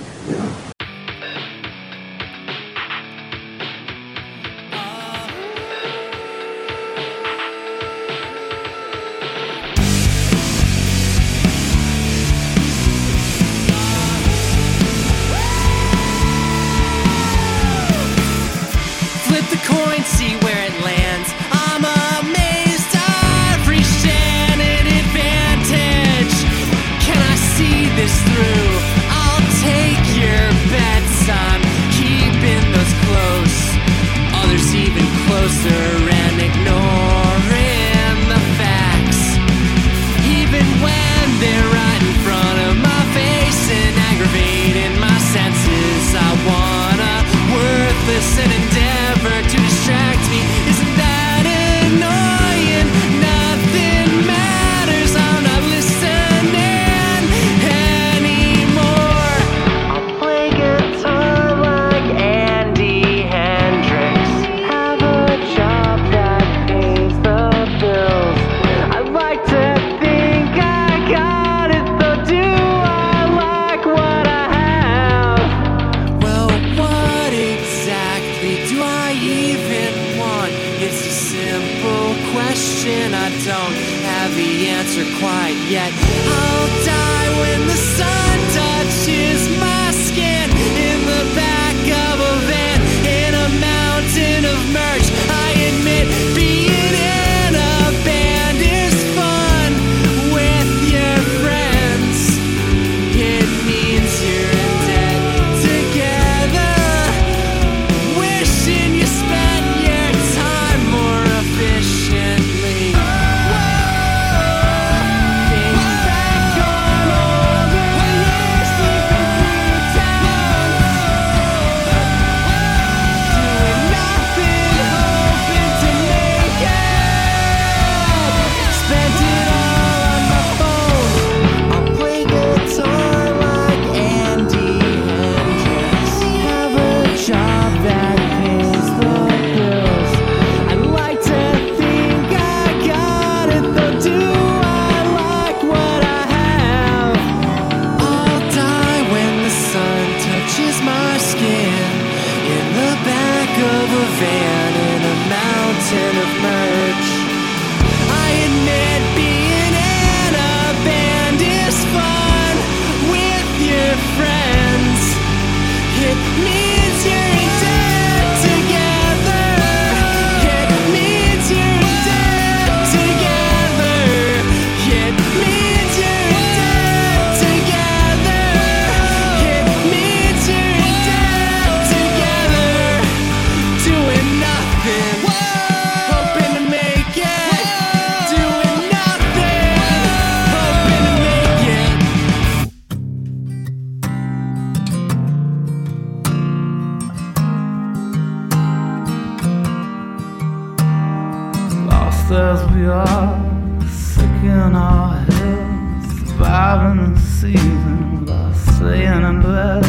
[204.68, 209.84] in our heads, surviving the season by staying in bed.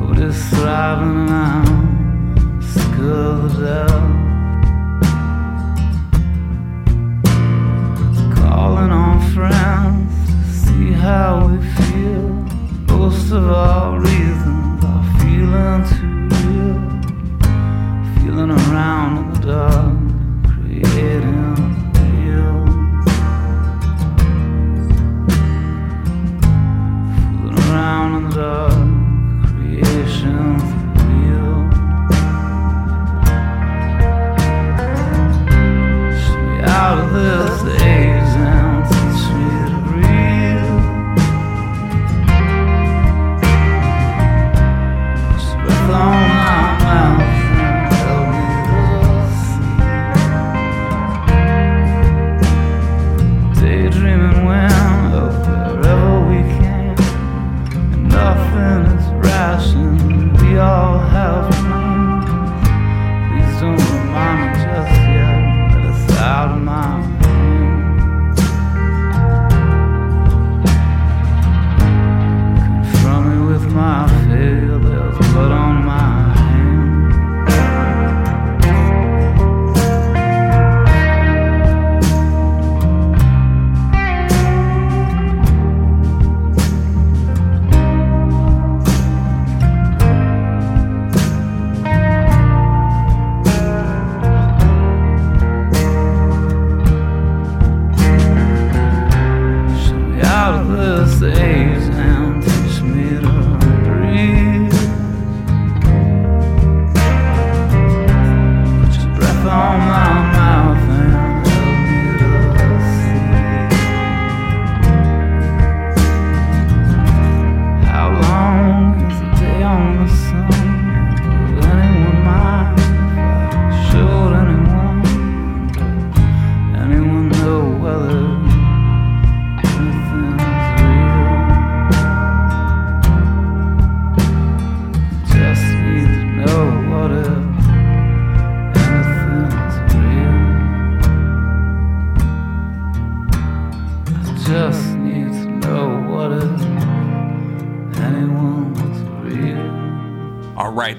[0.00, 1.62] We're just thriving now,
[2.72, 4.08] sick of death.
[8.34, 12.28] Calling on friends to see how we feel.
[12.96, 16.78] Most of our reasons are feeling too real,
[18.16, 19.91] feeling around in the dark.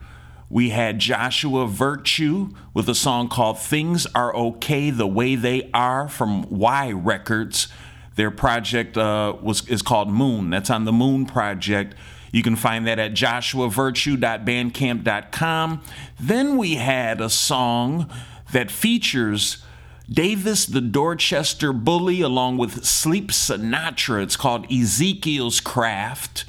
[0.51, 6.09] we had Joshua Virtue with a song called Things Are Okay the Way They Are
[6.09, 7.69] from Y Records.
[8.15, 10.49] Their project uh, was is called Moon.
[10.49, 11.95] That's on the Moon Project.
[12.33, 15.83] You can find that at joshuavirtue.bandcamp.com.
[16.19, 18.09] Then we had a song
[18.51, 19.63] that features
[20.09, 24.23] Davis the Dorchester Bully along with Sleep Sinatra.
[24.23, 26.43] It's called Ezekiel's Craft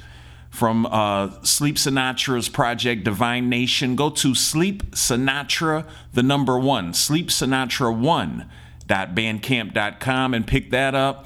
[0.53, 3.95] from uh, Sleep Sinatra's project Divine Nation.
[3.95, 5.83] Go to Sleep Sinatra,
[6.13, 8.47] the number one, Sleep Sinatra one
[8.87, 11.25] bandcamp.com and pick that up.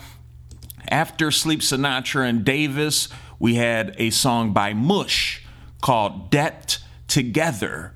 [0.87, 5.45] After Sleep Sinatra and Davis, we had a song by Mush
[5.81, 7.93] called Debt Together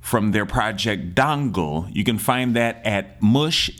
[0.00, 1.94] from their project Dongle.
[1.94, 3.70] You can find that at Mush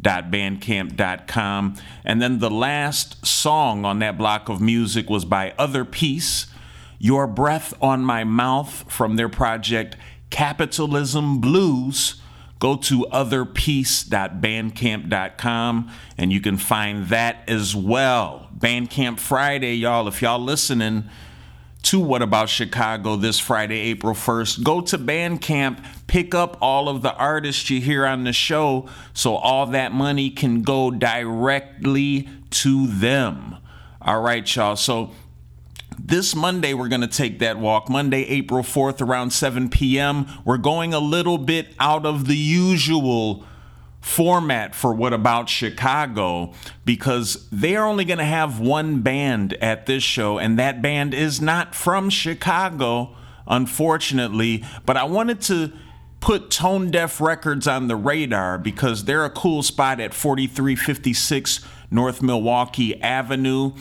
[0.00, 1.74] is a Band bandcamp.com
[2.04, 6.46] and then the last song on that block of music was by other piece
[6.98, 9.96] your breath on my mouth from their project
[10.30, 12.22] capitalism blues.
[12.58, 18.48] Go to otherpiece.bandcamp.com and you can find that as well.
[18.56, 21.04] Bandcamp friday y'all if y'all listening
[21.86, 24.64] to What About Chicago this Friday, April 1st.
[24.64, 29.36] Go to Bandcamp, pick up all of the artists you hear on the show so
[29.36, 33.58] all that money can go directly to them.
[34.02, 34.74] All right, y'all.
[34.74, 35.12] So
[35.96, 37.88] this Monday, we're going to take that walk.
[37.88, 40.26] Monday, April 4th, around 7 p.m.
[40.44, 43.44] We're going a little bit out of the usual
[44.00, 46.52] format for What About Chicago
[46.84, 51.12] because they are only going to have one band at this show, and that band
[51.12, 53.16] is not from Chicago,
[53.46, 54.64] unfortunately.
[54.84, 55.72] But I wanted to
[56.20, 62.22] put Tone Deaf Records on the radar because they're a cool spot at 4356 North
[62.22, 63.72] Milwaukee Avenue.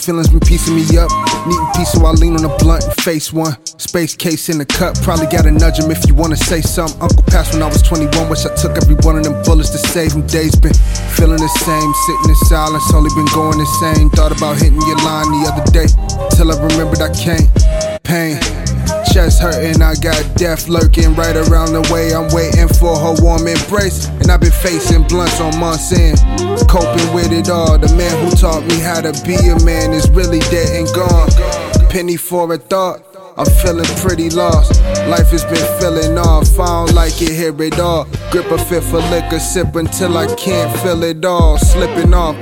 [0.00, 1.10] these feelings been piecing me up.
[1.46, 3.56] Needing peace, so I lean on a blunt and face one.
[3.66, 4.96] Space case in the cup.
[5.02, 7.00] Probably gotta nudge him if you wanna say something.
[7.02, 8.28] Uncle passed when I was 21.
[8.30, 10.26] Wish I took every one of them bullets to save him.
[10.26, 10.74] Days been
[11.16, 11.92] feeling the same.
[12.06, 14.08] Sitting in silence, only been going insane.
[14.10, 15.88] Thought about hitting your line the other day.
[16.36, 17.48] Till I remembered I can't.
[18.02, 18.40] Pain.
[19.12, 22.14] Chest hurting, I got death lurking right around the way.
[22.14, 24.06] I'm waiting for her warm embrace.
[24.30, 26.16] I've been facing blunts on months in.
[26.68, 27.76] Coping with it all.
[27.78, 31.28] The man who taught me how to be a man is really dead and gone.
[31.90, 33.02] Penny for a thought.
[33.36, 34.80] I'm feeling pretty lost.
[35.08, 36.58] Life has been feeling off.
[36.60, 38.04] I don't like it, hear it all.
[38.30, 41.58] Grip a fifth of liquor, sip until I can't feel it all.
[41.58, 42.36] Slipping off,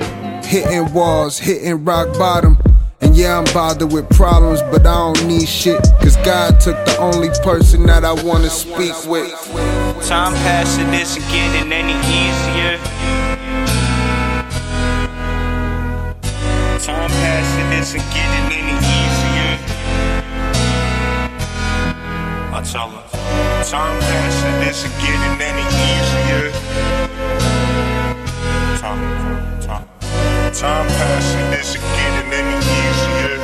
[0.45, 2.59] hitting walls, hitting rock bottom.
[3.01, 5.81] And yeah, I'm bothered with problems, but I don't need shit.
[6.01, 9.78] Cause God took the only person that I wanna speak with.
[10.07, 12.79] Time passing isn't getting any easier.
[16.79, 19.59] Time passing isn't getting any easier.
[22.51, 23.05] I tell her,
[23.65, 26.53] time passing isn't getting any easier.
[28.79, 29.03] Time,
[29.61, 29.87] time,
[30.55, 33.37] time passing isn't getting any easier.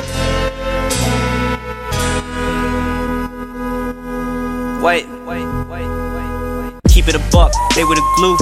[4.81, 5.44] Wait, wait.
[7.05, 8.33] Keep it a buck, they were the glue.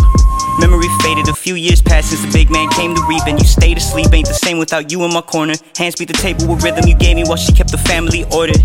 [0.56, 3.44] Memory faded, a few years passed since the big man came to reap, and you
[3.44, 4.07] stayed asleep.
[4.14, 5.56] Ain't the same without you in my corner.
[5.76, 8.64] Hands beat the table with rhythm you gave me while she kept the family ordered.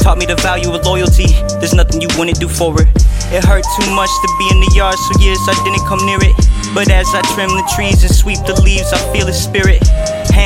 [0.00, 1.28] Taught me the value of loyalty,
[1.60, 2.88] there's nothing you wouldn't do for it.
[3.36, 6.24] It hurt too much to be in the yard, so years I didn't come near
[6.24, 6.36] it.
[6.72, 9.84] But as I trim the trees and sweep the leaves, I feel his spirit.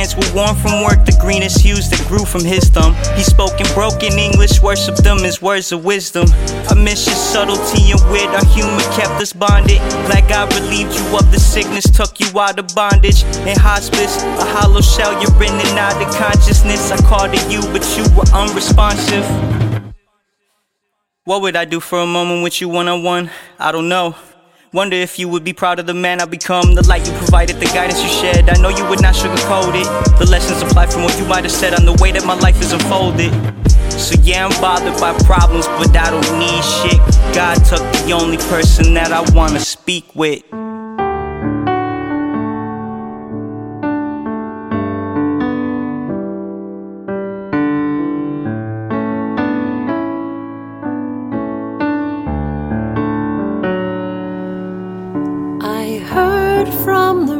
[0.09, 2.95] Hands were warm from work, the greenest hues that grew from his thumb.
[3.15, 6.25] He spoke in broken English, worshiped them as words of wisdom.
[6.69, 9.77] I miss your subtlety and wit, our humor kept us bonded.
[10.07, 13.23] Glad God relieved you of the sickness, took you out of bondage.
[13.45, 16.91] In hospice, a hollow shell, you're in and out of consciousness.
[16.91, 19.25] I called to you, but you were unresponsive.
[21.25, 23.29] What would I do for a moment with you one on one?
[23.59, 24.15] I don't know.
[24.71, 27.55] Wonder if you would be proud of the man I become, the light you provided,
[27.55, 28.51] the guidance you shed.
[28.51, 30.19] I know you would not sugarcoat it.
[30.19, 32.61] The lessons applied from what you might have said on the way that my life
[32.61, 33.33] is unfolded.
[33.91, 36.99] So yeah, I'm bothered by problems, but I don't need shit.
[37.33, 40.43] God took the only person that I wanna speak with.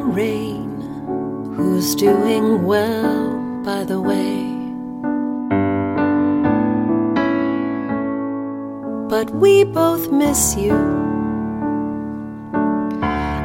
[0.10, 0.70] Rain
[1.56, 4.46] who's doing well, by the way.
[9.08, 10.78] But we both miss you.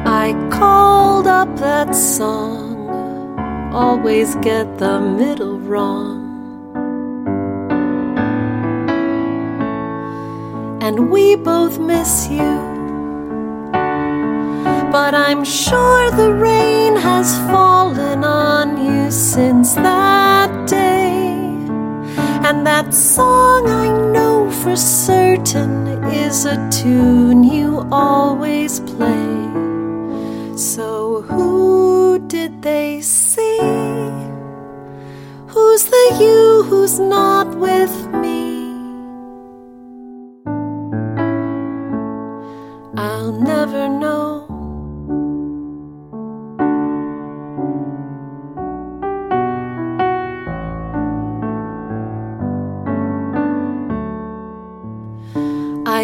[0.05, 2.89] I called up that song,
[3.73, 6.23] always get the middle wrong.
[10.81, 12.74] And we both miss you.
[14.95, 21.35] But I'm sure the rain has fallen on you since that day.
[22.47, 29.35] And that song I know for certain is a tune you always play.
[30.55, 33.59] So who did they see?
[35.53, 37.93] Who's the you who's not with
[38.23, 38.45] me?
[42.95, 44.04] I'll never know.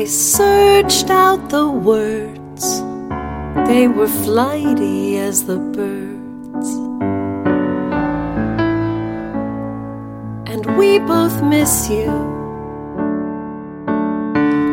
[0.02, 2.82] I searched out the words,
[3.70, 6.70] they were flighty as the birds.
[10.52, 12.10] And we both miss you.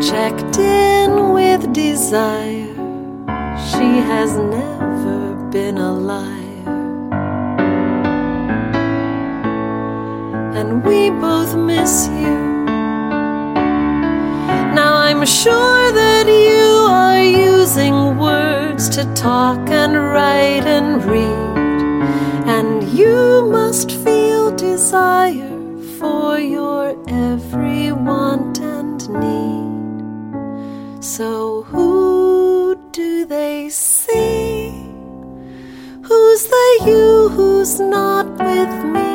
[0.00, 2.74] Checked in with desire,
[3.68, 6.70] she has never been a liar.
[10.56, 12.48] And we both miss you
[15.28, 23.90] sure that you are using words to talk and write and read, and you must
[23.90, 25.59] feel desire
[25.98, 31.05] for your every want and need.
[31.05, 34.70] So, who do they see?
[36.02, 39.07] Who's the you who's not with me?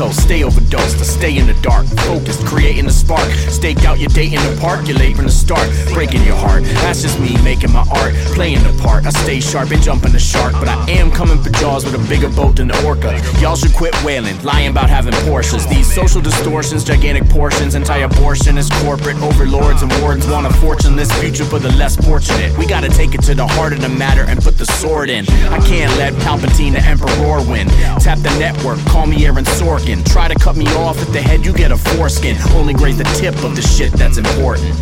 [0.00, 0.12] You're.
[0.12, 0.96] Stay overdosed.
[0.96, 3.28] I stay in the dark, focused, creating a spark.
[3.60, 5.68] Stake out your date in the park, you're late from the start.
[5.92, 8.14] Breaking your heart, that's just me making my art.
[8.32, 10.54] Playing the part, I stay sharp and jumping the shark.
[10.54, 13.20] But I am coming for jaws with a bigger boat than the orca.
[13.38, 15.68] Y'all should quit wailing, lying about having Porsches.
[15.68, 21.58] These social distortions, gigantic portions, anti-abortionists, corporate overlords and wardens want a fortuneless future for
[21.58, 22.56] the less fortunate.
[22.56, 25.28] We gotta take it to the heart of the matter and put the sword in.
[25.52, 27.68] I can't let Palpatine the Emperor win.
[28.00, 30.02] Tap the network, call me Aaron Sorkin.
[30.06, 32.38] Try to cut me off at the head, you get a foreskin.
[32.56, 34.74] Only graze the tip of the shit that's important.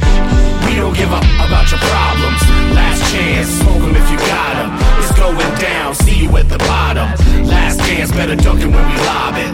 [0.66, 2.40] We don't give up about your problems.
[2.74, 4.70] Last chance, smoke 'em if you got 'em.
[4.98, 7.08] It's going down, see you at the bottom.
[7.44, 9.52] Last dance, better duck it when we lob it.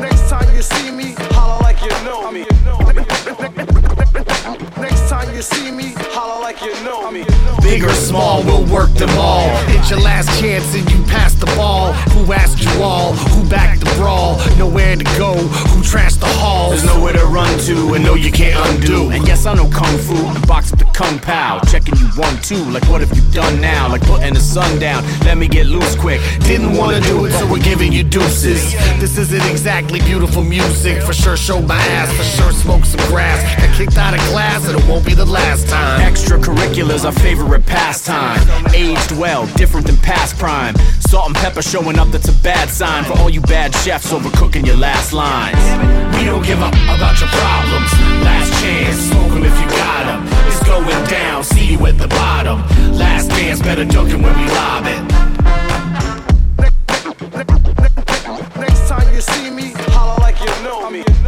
[0.00, 2.44] Next time you see me, holler like you know me.
[4.80, 7.24] Next time you see me, like you know me.
[7.62, 9.48] Big or small, we'll work them all.
[9.68, 11.92] It's your last chance and you pass the ball.
[12.14, 13.12] Who asked you all?
[13.14, 14.38] Who backed the brawl?
[14.58, 15.34] Nowhere to go.
[15.34, 16.70] Who trashed the hall?
[16.70, 19.10] There's nowhere to run to and no you can't undo.
[19.10, 21.60] And yes, I know kung fu and box with the kung pao.
[21.68, 23.88] Checking you one two, like what have you done now?
[23.88, 25.04] Like putting the sun down.
[25.24, 26.20] Let me get loose quick.
[26.40, 28.72] Didn't wanna do it, so we're giving you deuces.
[29.00, 31.02] This isn't exactly beautiful music.
[31.02, 32.12] For sure, show my ass.
[32.16, 33.40] For sure, smoke some grass.
[33.60, 36.00] Got kicked out of class, and it won't be the last time.
[36.52, 38.40] Extracurriculars, our favorite pastime.
[38.74, 40.74] Aged well, different than past prime.
[41.00, 44.66] Salt and pepper showing up, that's a bad sign for all you bad chefs overcooking
[44.66, 45.56] your last lines.
[46.16, 47.92] We don't give up about your problems.
[48.22, 50.26] Last chance, smoke 'em if you got got 'em.
[50.48, 52.62] It's going down, see you at the bottom.
[52.92, 55.02] Last dance, better duck it when we lob it.
[58.58, 61.21] Next time you see me, holler like you know me.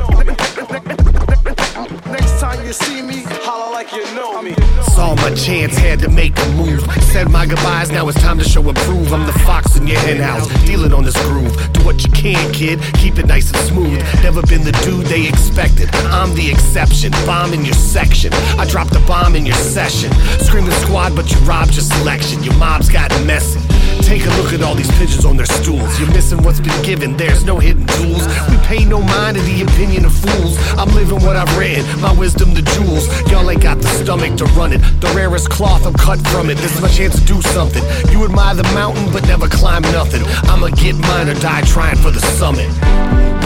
[2.65, 4.55] You see me, holler like you know me.
[4.95, 6.81] Saw my chance, had to make a move.
[7.12, 9.12] Said my goodbyes, now it's time to show and prove.
[9.12, 11.55] I'm the fox in your hen house, dealing on this groove.
[11.74, 14.03] Do what you can, kid, keep it nice and smooth.
[14.23, 15.95] Never been the dude they expected.
[16.07, 18.32] I'm the exception, bomb in your section.
[18.59, 20.11] I dropped a bomb in your session.
[20.41, 22.43] Screaming squad, but you robbed your selection.
[22.43, 23.61] Your mob's gotten messy.
[24.05, 25.99] Take a look at all these pigeons on their stools.
[25.99, 28.27] You're missing what's been given, there's no hidden tools.
[28.51, 30.59] We pay no mind to the opinion of fools.
[30.77, 33.09] I'm living what I've written, my wisdom the jewels.
[33.31, 34.81] Y'all ain't got the stomach to run it.
[35.01, 36.59] The rarest cloth, I'm cut from it.
[36.59, 37.83] This is my chance to do something.
[38.13, 40.23] You admire the mountain, but never climb nothing.
[40.53, 42.69] I'ma get mine or die trying for the summit.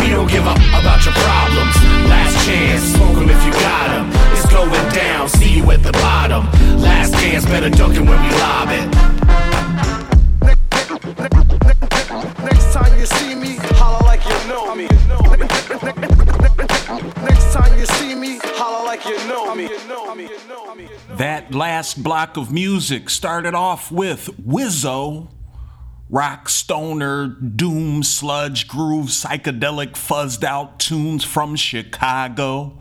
[0.02, 1.74] We don't give up about your problems.
[2.10, 4.10] Last chance, smoke 'em if you got 'em.
[4.34, 6.48] It's going down, see you at the bottom.
[6.82, 9.57] Last dance, better duck it when we lob it.
[21.16, 25.28] That last block of music started off with Wizzo,
[26.10, 32.78] rock, stoner, doom, sludge, groove, psychedelic, fuzzed out tunes from Chicago.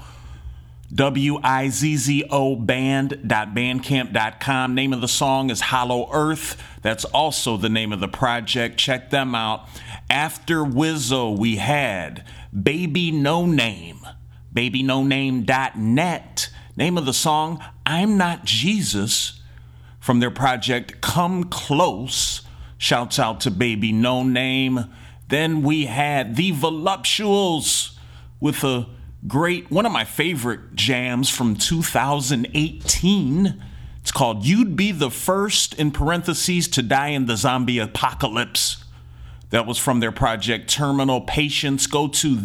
[0.94, 4.74] W I Z Z O band.bandcamp.com.
[4.74, 6.56] Name of the song is Hollow Earth.
[6.82, 8.78] That's also the name of the project.
[8.78, 9.68] Check them out.
[10.10, 12.24] After Wizzo, we had
[12.64, 14.00] Baby No Name,
[14.58, 16.50] babynoname.net.
[16.76, 19.40] Name of the song, I'm Not Jesus,
[20.00, 22.42] from their project Come Close.
[22.80, 24.86] Shouts out to Baby No Name.
[25.28, 27.96] Then we had The Voluptuals
[28.40, 28.88] with a
[29.28, 33.64] great, one of my favorite jams from 2018.
[34.02, 38.84] It's called You'd Be the First, in parentheses, to die in the zombie apocalypse.
[39.52, 41.86] That was from their project Terminal Patience.
[41.86, 42.36] Go to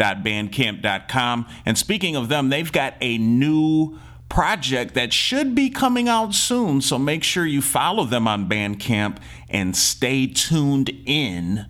[0.00, 1.46] thevoluptuals.bandcamp.com.
[1.64, 3.98] And speaking of them, they've got a new
[4.28, 6.80] project that should be coming out soon.
[6.80, 9.18] So make sure you follow them on Bandcamp
[9.48, 11.66] and stay tuned in.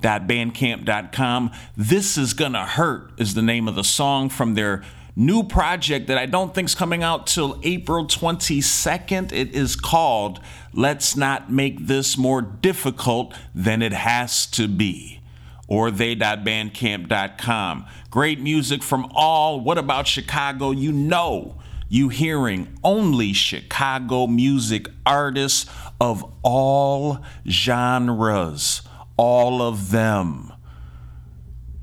[0.00, 1.50] bandcamp.com.
[1.76, 4.82] This is Gonna Hurt is the name of the song from their
[5.14, 9.32] new project that I don't think's coming out till April 22nd.
[9.32, 10.40] It is called
[10.72, 15.20] Let's Not Make This More Difficult Than It Has to Be.
[15.68, 17.84] Or they.bandcamp.com.
[18.10, 20.70] Great music from all What About Chicago?
[20.70, 21.60] You know
[21.94, 27.18] you hearing only Chicago music artists of all
[27.48, 28.82] genres
[29.16, 30.52] all of them.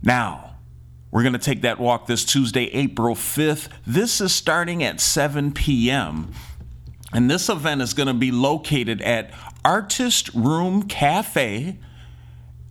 [0.04, 0.56] Now,
[1.12, 3.70] we're going to take that walk this Tuesday, April 5th.
[3.86, 6.34] This is starting at 7 p.m.
[7.14, 9.32] And this event is going to be located at
[9.64, 11.78] Artist Room Cafe,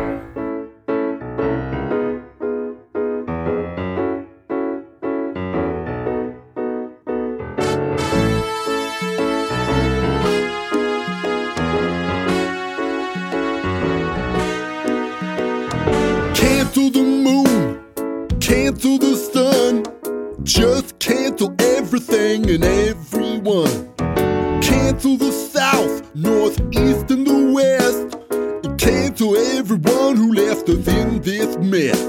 [22.32, 23.92] and everyone.
[24.62, 31.56] Cancel the south, north, east, and the west, cancel everyone who left us in this
[31.56, 32.00] mess.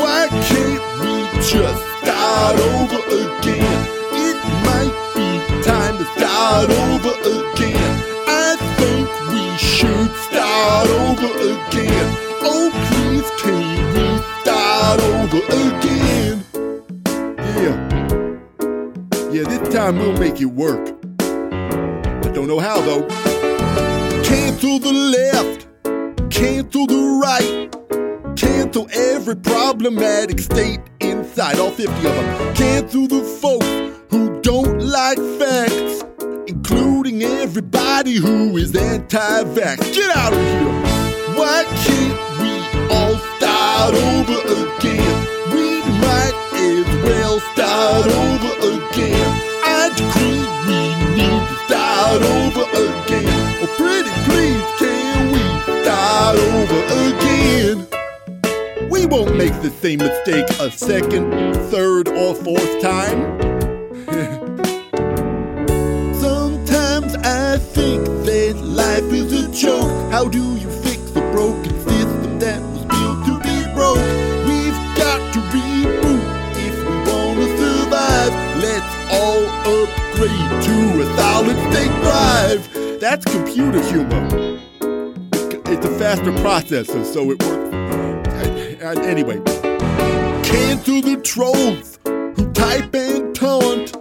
[0.00, 3.80] Why can't we just start over again?
[4.16, 7.92] It might be time to start over again.
[8.28, 12.16] I think we should start over again.
[12.40, 15.89] Oh, please, can we start over again?
[19.80, 20.94] Time we'll make it work.
[21.20, 23.06] I don't know how, though.
[24.22, 25.60] Cancel the left,
[26.30, 32.54] cancel the right, cancel every problematic state inside, all 50 of them.
[32.54, 33.72] Cancel the folks
[34.10, 36.04] who don't like facts,
[36.46, 39.78] including everybody who is anti vax.
[39.94, 40.74] Get out of here!
[41.38, 42.52] Why can't we
[42.94, 45.16] all start over again?
[45.54, 46.36] We might
[46.68, 49.39] as well start over again.
[52.10, 53.58] Start over again.
[53.62, 55.42] Oh, pretty please, can we
[55.82, 57.76] start over again?
[58.90, 61.30] We won't make the same mistake a second,
[61.70, 63.38] third, or fourth time.
[66.20, 70.10] Sometimes I think that life is a joke.
[70.10, 70.89] How do you fix
[80.72, 83.00] a solid state drive.
[83.00, 84.28] That's computer humor.
[85.72, 87.60] It's a faster processor, so it works.
[89.06, 89.40] Anyway,
[90.42, 93.92] cancel the trolls who type and taunt.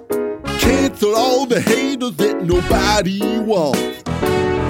[0.60, 4.04] Cancel all the haters that nobody wants.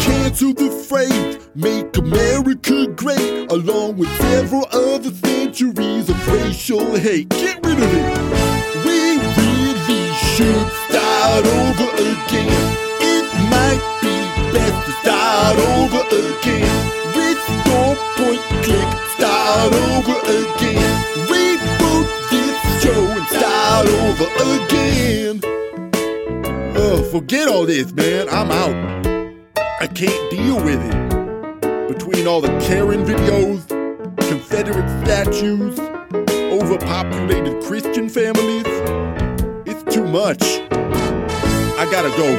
[0.03, 7.29] Cancel the phrase, make America great, along with several other centuries of racial hate.
[7.29, 8.85] Get rid of it.
[8.85, 9.19] We
[10.39, 12.63] should start over again.
[13.03, 14.15] It might be
[14.55, 16.71] best to start over again.
[17.11, 20.91] Restore point click, start over again.
[21.27, 25.41] Reboot this show and start over again.
[26.77, 28.29] Oh, forget all this, man.
[28.29, 28.77] I'm out.
[29.81, 31.89] I can't deal with it.
[31.89, 33.67] Between all the Karen videos,
[34.29, 35.77] Confederate statues,
[36.31, 38.63] overpopulated Christian families,
[39.89, 40.41] too much.
[40.71, 42.37] I gotta go.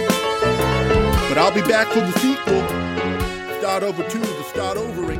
[1.28, 2.62] But I'll be back for the sequel.
[3.59, 5.19] Start over two, the start overing,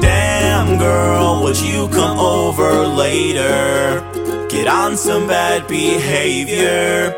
[0.00, 4.00] Damn, girl, would you come over later?
[4.48, 7.14] Get on some bad behavior.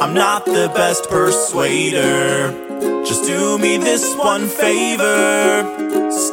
[0.00, 2.52] I'm not the best persuader.
[3.04, 5.83] Just do me this one favor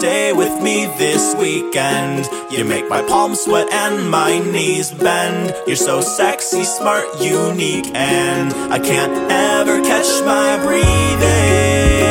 [0.02, 2.28] stay with me this weekend.
[2.52, 5.54] You make my palms sweat and my knees bend.
[5.68, 12.02] You're so sexy, smart, unique, and I can't ever catch my breathing.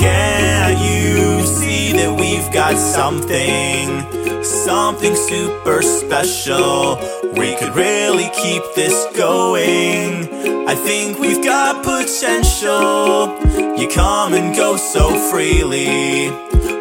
[0.00, 3.79] Can't you see that we've got something?
[4.70, 6.96] something super special.
[7.40, 10.68] We could really keep this going.
[10.68, 13.36] I think we've got potential.
[13.80, 16.26] You come and go so freely.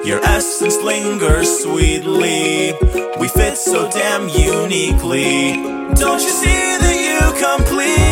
[0.07, 2.74] Your essence lingers sweetly.
[3.20, 5.53] We fit so damn uniquely.
[6.03, 8.09] Don't you see that you complete?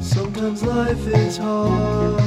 [0.00, 2.17] Sometimes life is hard.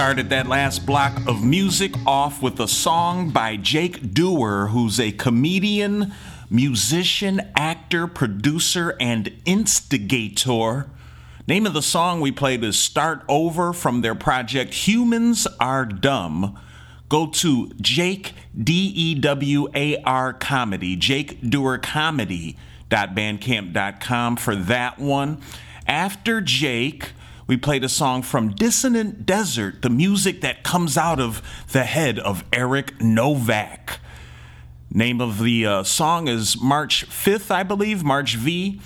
[0.00, 5.12] Started that last block of music off with a song by Jake Dewar, who's a
[5.12, 6.14] comedian,
[6.48, 10.88] musician, actor, producer, and instigator.
[11.46, 16.58] Name of the song we played is Start Over from their project Humans Are Dumb.
[17.10, 25.42] Go to Jake, D E W A R Comedy, Jake Dewar Comedy.bandcamp.com for that one.
[25.86, 27.12] After Jake,
[27.50, 32.20] we played a song from Dissonant Desert, the music that comes out of the head
[32.20, 33.98] of Eric Novak.
[34.92, 38.80] Name of the uh, song is March 5th, I believe, March V.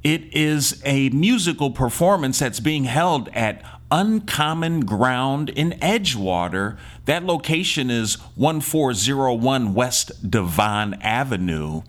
[0.04, 6.76] It is a musical performance that's being held at Uncommon Ground in Edgewater.
[7.06, 11.82] That location is 1401 West Devon Avenue.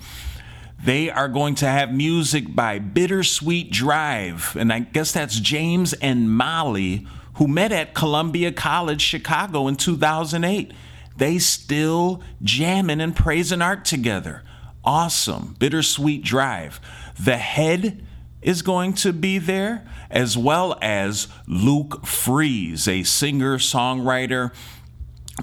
[0.82, 6.32] They are going to have music by Bittersweet Drive, and I guess that's James and
[6.32, 10.72] Molly, who met at Columbia College, Chicago in 2008.
[11.18, 14.44] They still jamming and praising art together.
[14.86, 15.56] Awesome.
[15.60, 16.80] Bittersweet Drive.
[17.20, 18.06] The head
[18.42, 24.52] is going to be there, as well as Luke Frees, a singer, songwriter,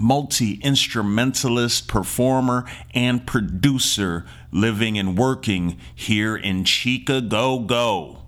[0.01, 2.64] multi instrumentalist, performer,
[2.94, 8.23] and producer living and working here in Chica Go Go.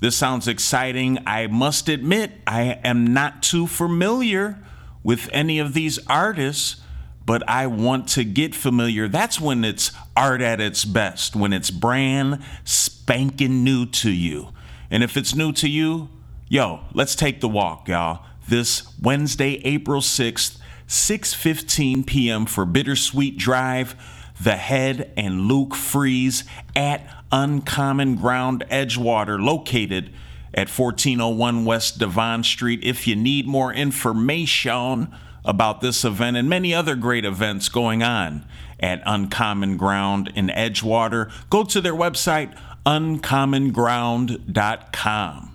[0.00, 1.18] This sounds exciting.
[1.26, 4.62] I must admit, I am not too familiar
[5.02, 6.80] with any of these artists,
[7.26, 9.08] but I want to get familiar.
[9.08, 14.48] That's when it's art at its best, when it's brand spanking new to you.
[14.90, 16.08] And if it's new to you,
[16.48, 18.24] yo, let's take the walk, y'all.
[18.46, 22.44] This Wednesday, April 6th, 6:15 p.m.
[22.44, 23.96] for Bittersweet Drive,
[24.40, 26.44] The Head and Luke Frees
[26.76, 30.12] at Uncommon Ground Edgewater located
[30.52, 32.80] at 1401 West Devon Street.
[32.84, 35.12] If you need more information
[35.44, 38.44] about this event and many other great events going on
[38.80, 42.56] at Uncommon Ground in Edgewater, go to their website
[42.86, 45.50] uncommonground.com.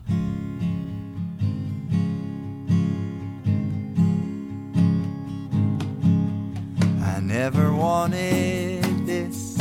[7.04, 9.56] I never wanted this.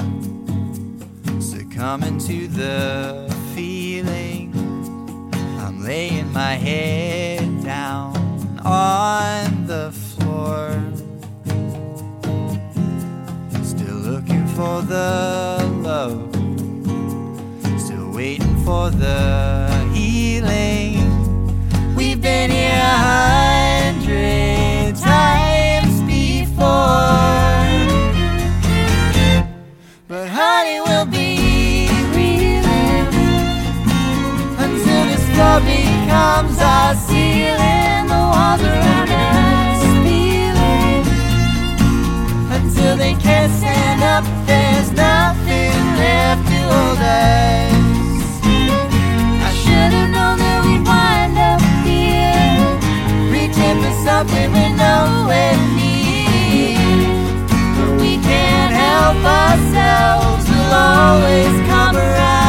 [1.41, 4.55] Succumbing to the feeling.
[5.59, 8.17] I'm laying my head down
[8.65, 9.93] on the
[13.63, 16.19] Still looking for the love.
[17.81, 20.97] Still waiting for the healing.
[21.95, 26.67] We've been here a hundred times before.
[30.09, 33.07] But honey, we'll be reeling
[34.65, 38.07] until this floor becomes our ceiling.
[38.13, 38.98] The walls around
[43.47, 44.25] stand up.
[44.47, 48.43] There's nothing left to hold us.
[49.49, 52.59] I should have known that we'd wind up here,
[53.31, 56.79] reaching for something we're nowhere near.
[57.77, 60.45] But we can't help ourselves.
[60.51, 62.48] We'll always come around.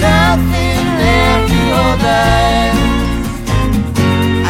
[0.00, 2.72] nothing left to hold on.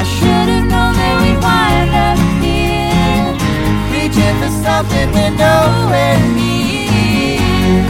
[0.00, 3.34] I should have known that we'd wind up here,
[3.92, 7.82] reaching for something we're nowhere near.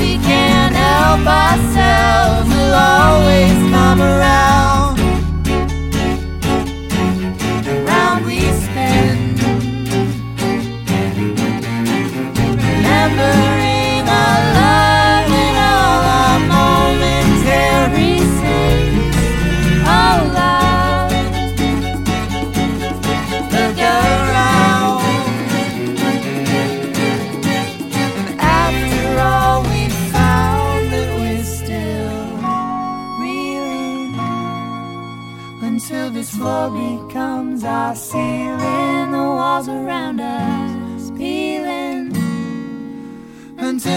[0.00, 4.47] We can't help ourselves, we'll always come around.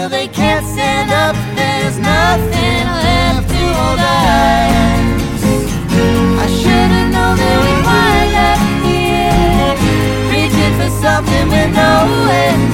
[0.02, 1.36] till they can't stand up.
[1.54, 5.00] There's nothing left to hold on.
[6.42, 9.74] I should've known that we wind up here,
[10.32, 11.92] reaching for something with no
[12.30, 12.71] end.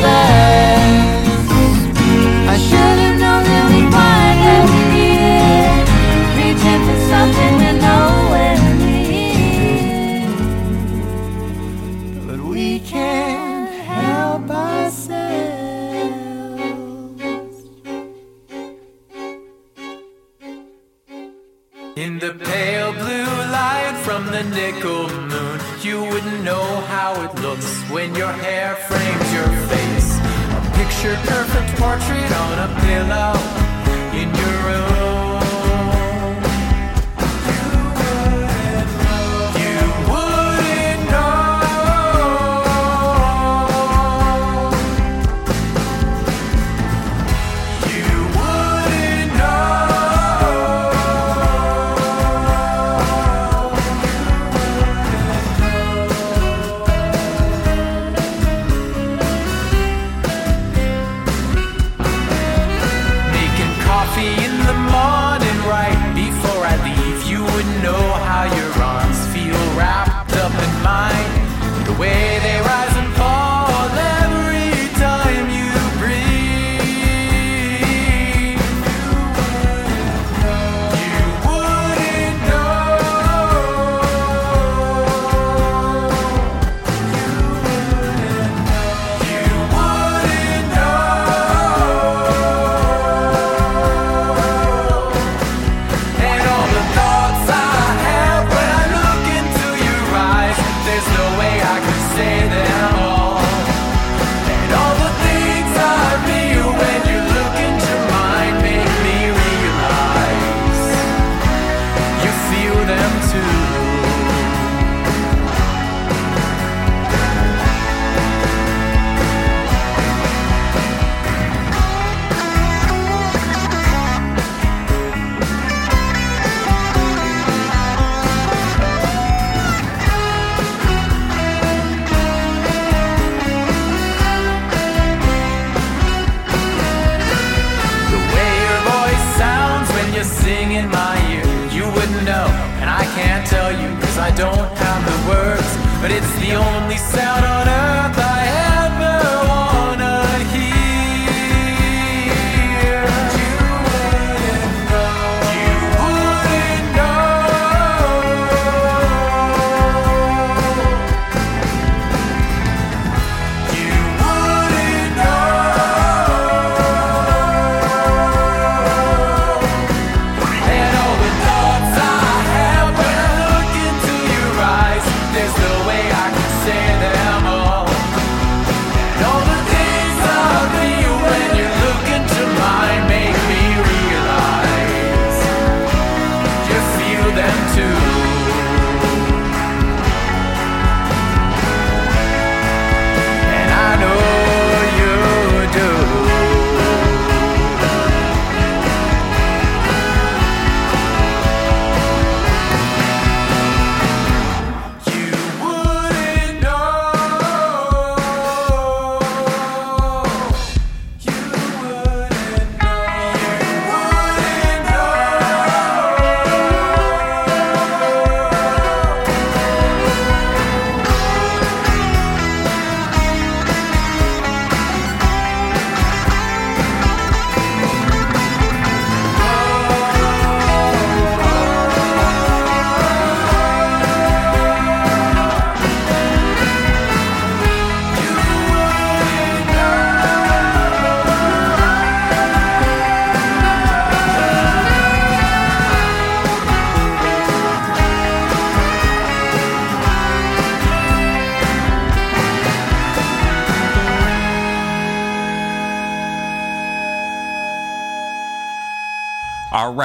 [0.00, 0.27] だ
[32.58, 33.47] on a pillow.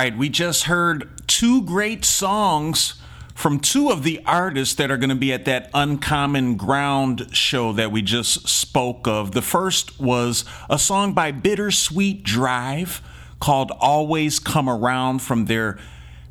[0.04, 2.96] Right, we just heard two great songs
[3.34, 7.72] from two of the artists that are going to be at that Uncommon Ground show
[7.72, 9.32] that we just spoke of.
[9.32, 13.02] The first was a song by Bittersweet Drive
[13.40, 15.80] called Always Come Around from their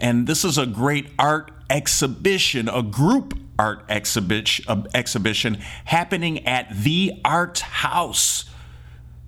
[0.01, 6.75] And this is a great art exhibition, a group art exhibition, uh, exhibition happening at
[6.75, 8.47] the Art House.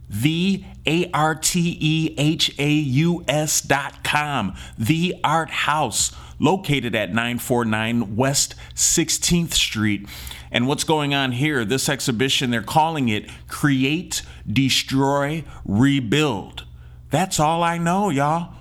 [0.09, 4.55] The A R T E H A U S dot com.
[4.79, 10.09] The Art House, located at 949 West 16th Street.
[10.51, 11.65] And what's going on here?
[11.65, 16.67] This exhibition, they're calling it Create, Destroy, Rebuild.
[17.11, 18.55] That's all I know, y'all.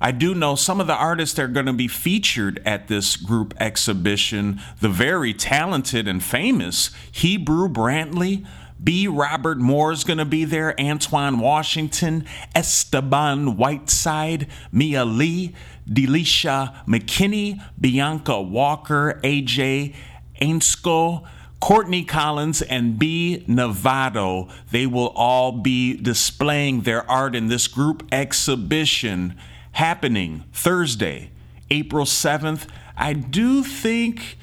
[0.00, 3.16] I do know some of the artists that are going to be featured at this
[3.16, 4.60] group exhibition.
[4.80, 8.44] The very talented and famous Hebru Brantley,
[8.82, 9.06] B.
[9.06, 15.54] Robert Moore is going to be there, Antoine Washington, Esteban Whiteside, Mia Lee,
[15.88, 19.94] Delisha McKinney, Bianca Walker, AJ
[20.40, 21.26] Ainsko,
[21.60, 23.44] Courtney Collins and B.
[23.46, 29.36] Novato, they will all be displaying their art in this group exhibition
[29.72, 31.30] happening Thursday,
[31.70, 32.68] April 7th.
[32.96, 34.38] I do think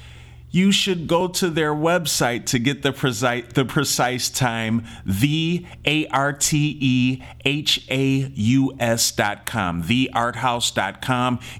[0.50, 4.84] you should go to their website to get the precise the precise time.
[5.06, 9.82] The a r t e h a u s dot com.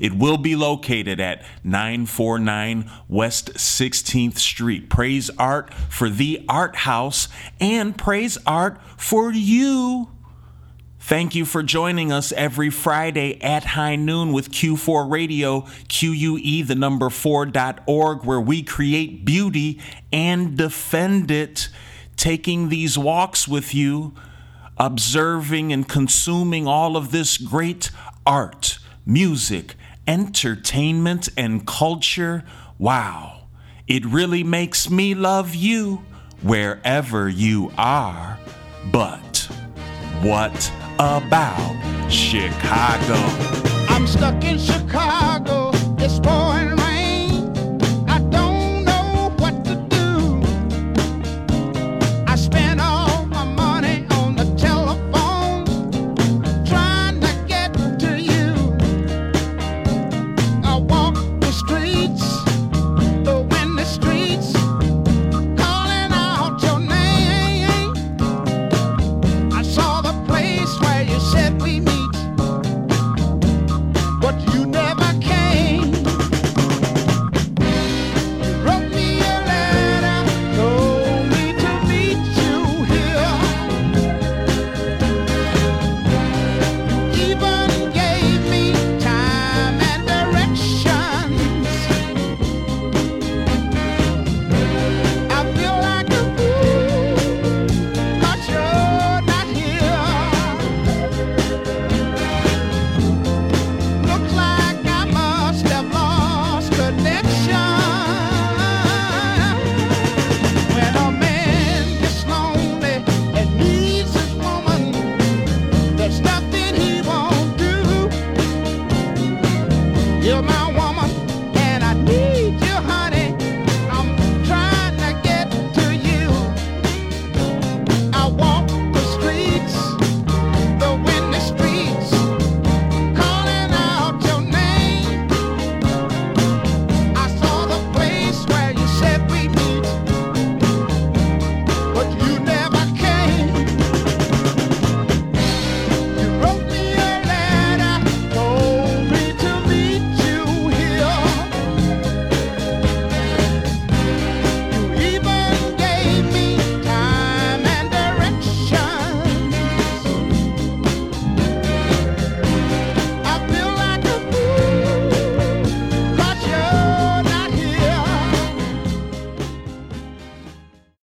[0.00, 4.90] It will be located at 949 west 16th street.
[4.90, 7.28] Praise art for the art house
[7.60, 10.08] and praise art for you
[11.11, 16.77] Thank you for joining us every Friday at high noon with Q4 Radio, QUE, the
[16.77, 19.81] number 4.org, where we create beauty
[20.12, 21.69] and defend it.
[22.15, 24.15] Taking these walks with you,
[24.78, 27.91] observing and consuming all of this great
[28.24, 29.74] art, music,
[30.07, 32.45] entertainment, and culture.
[32.78, 33.49] Wow,
[33.89, 36.05] it really makes me love you
[36.41, 38.39] wherever you are.
[38.93, 39.49] But
[40.23, 41.56] what about
[42.10, 43.16] Chicago?
[43.89, 45.70] I'm stuck in Chicago.
[45.97, 46.80] It's pouring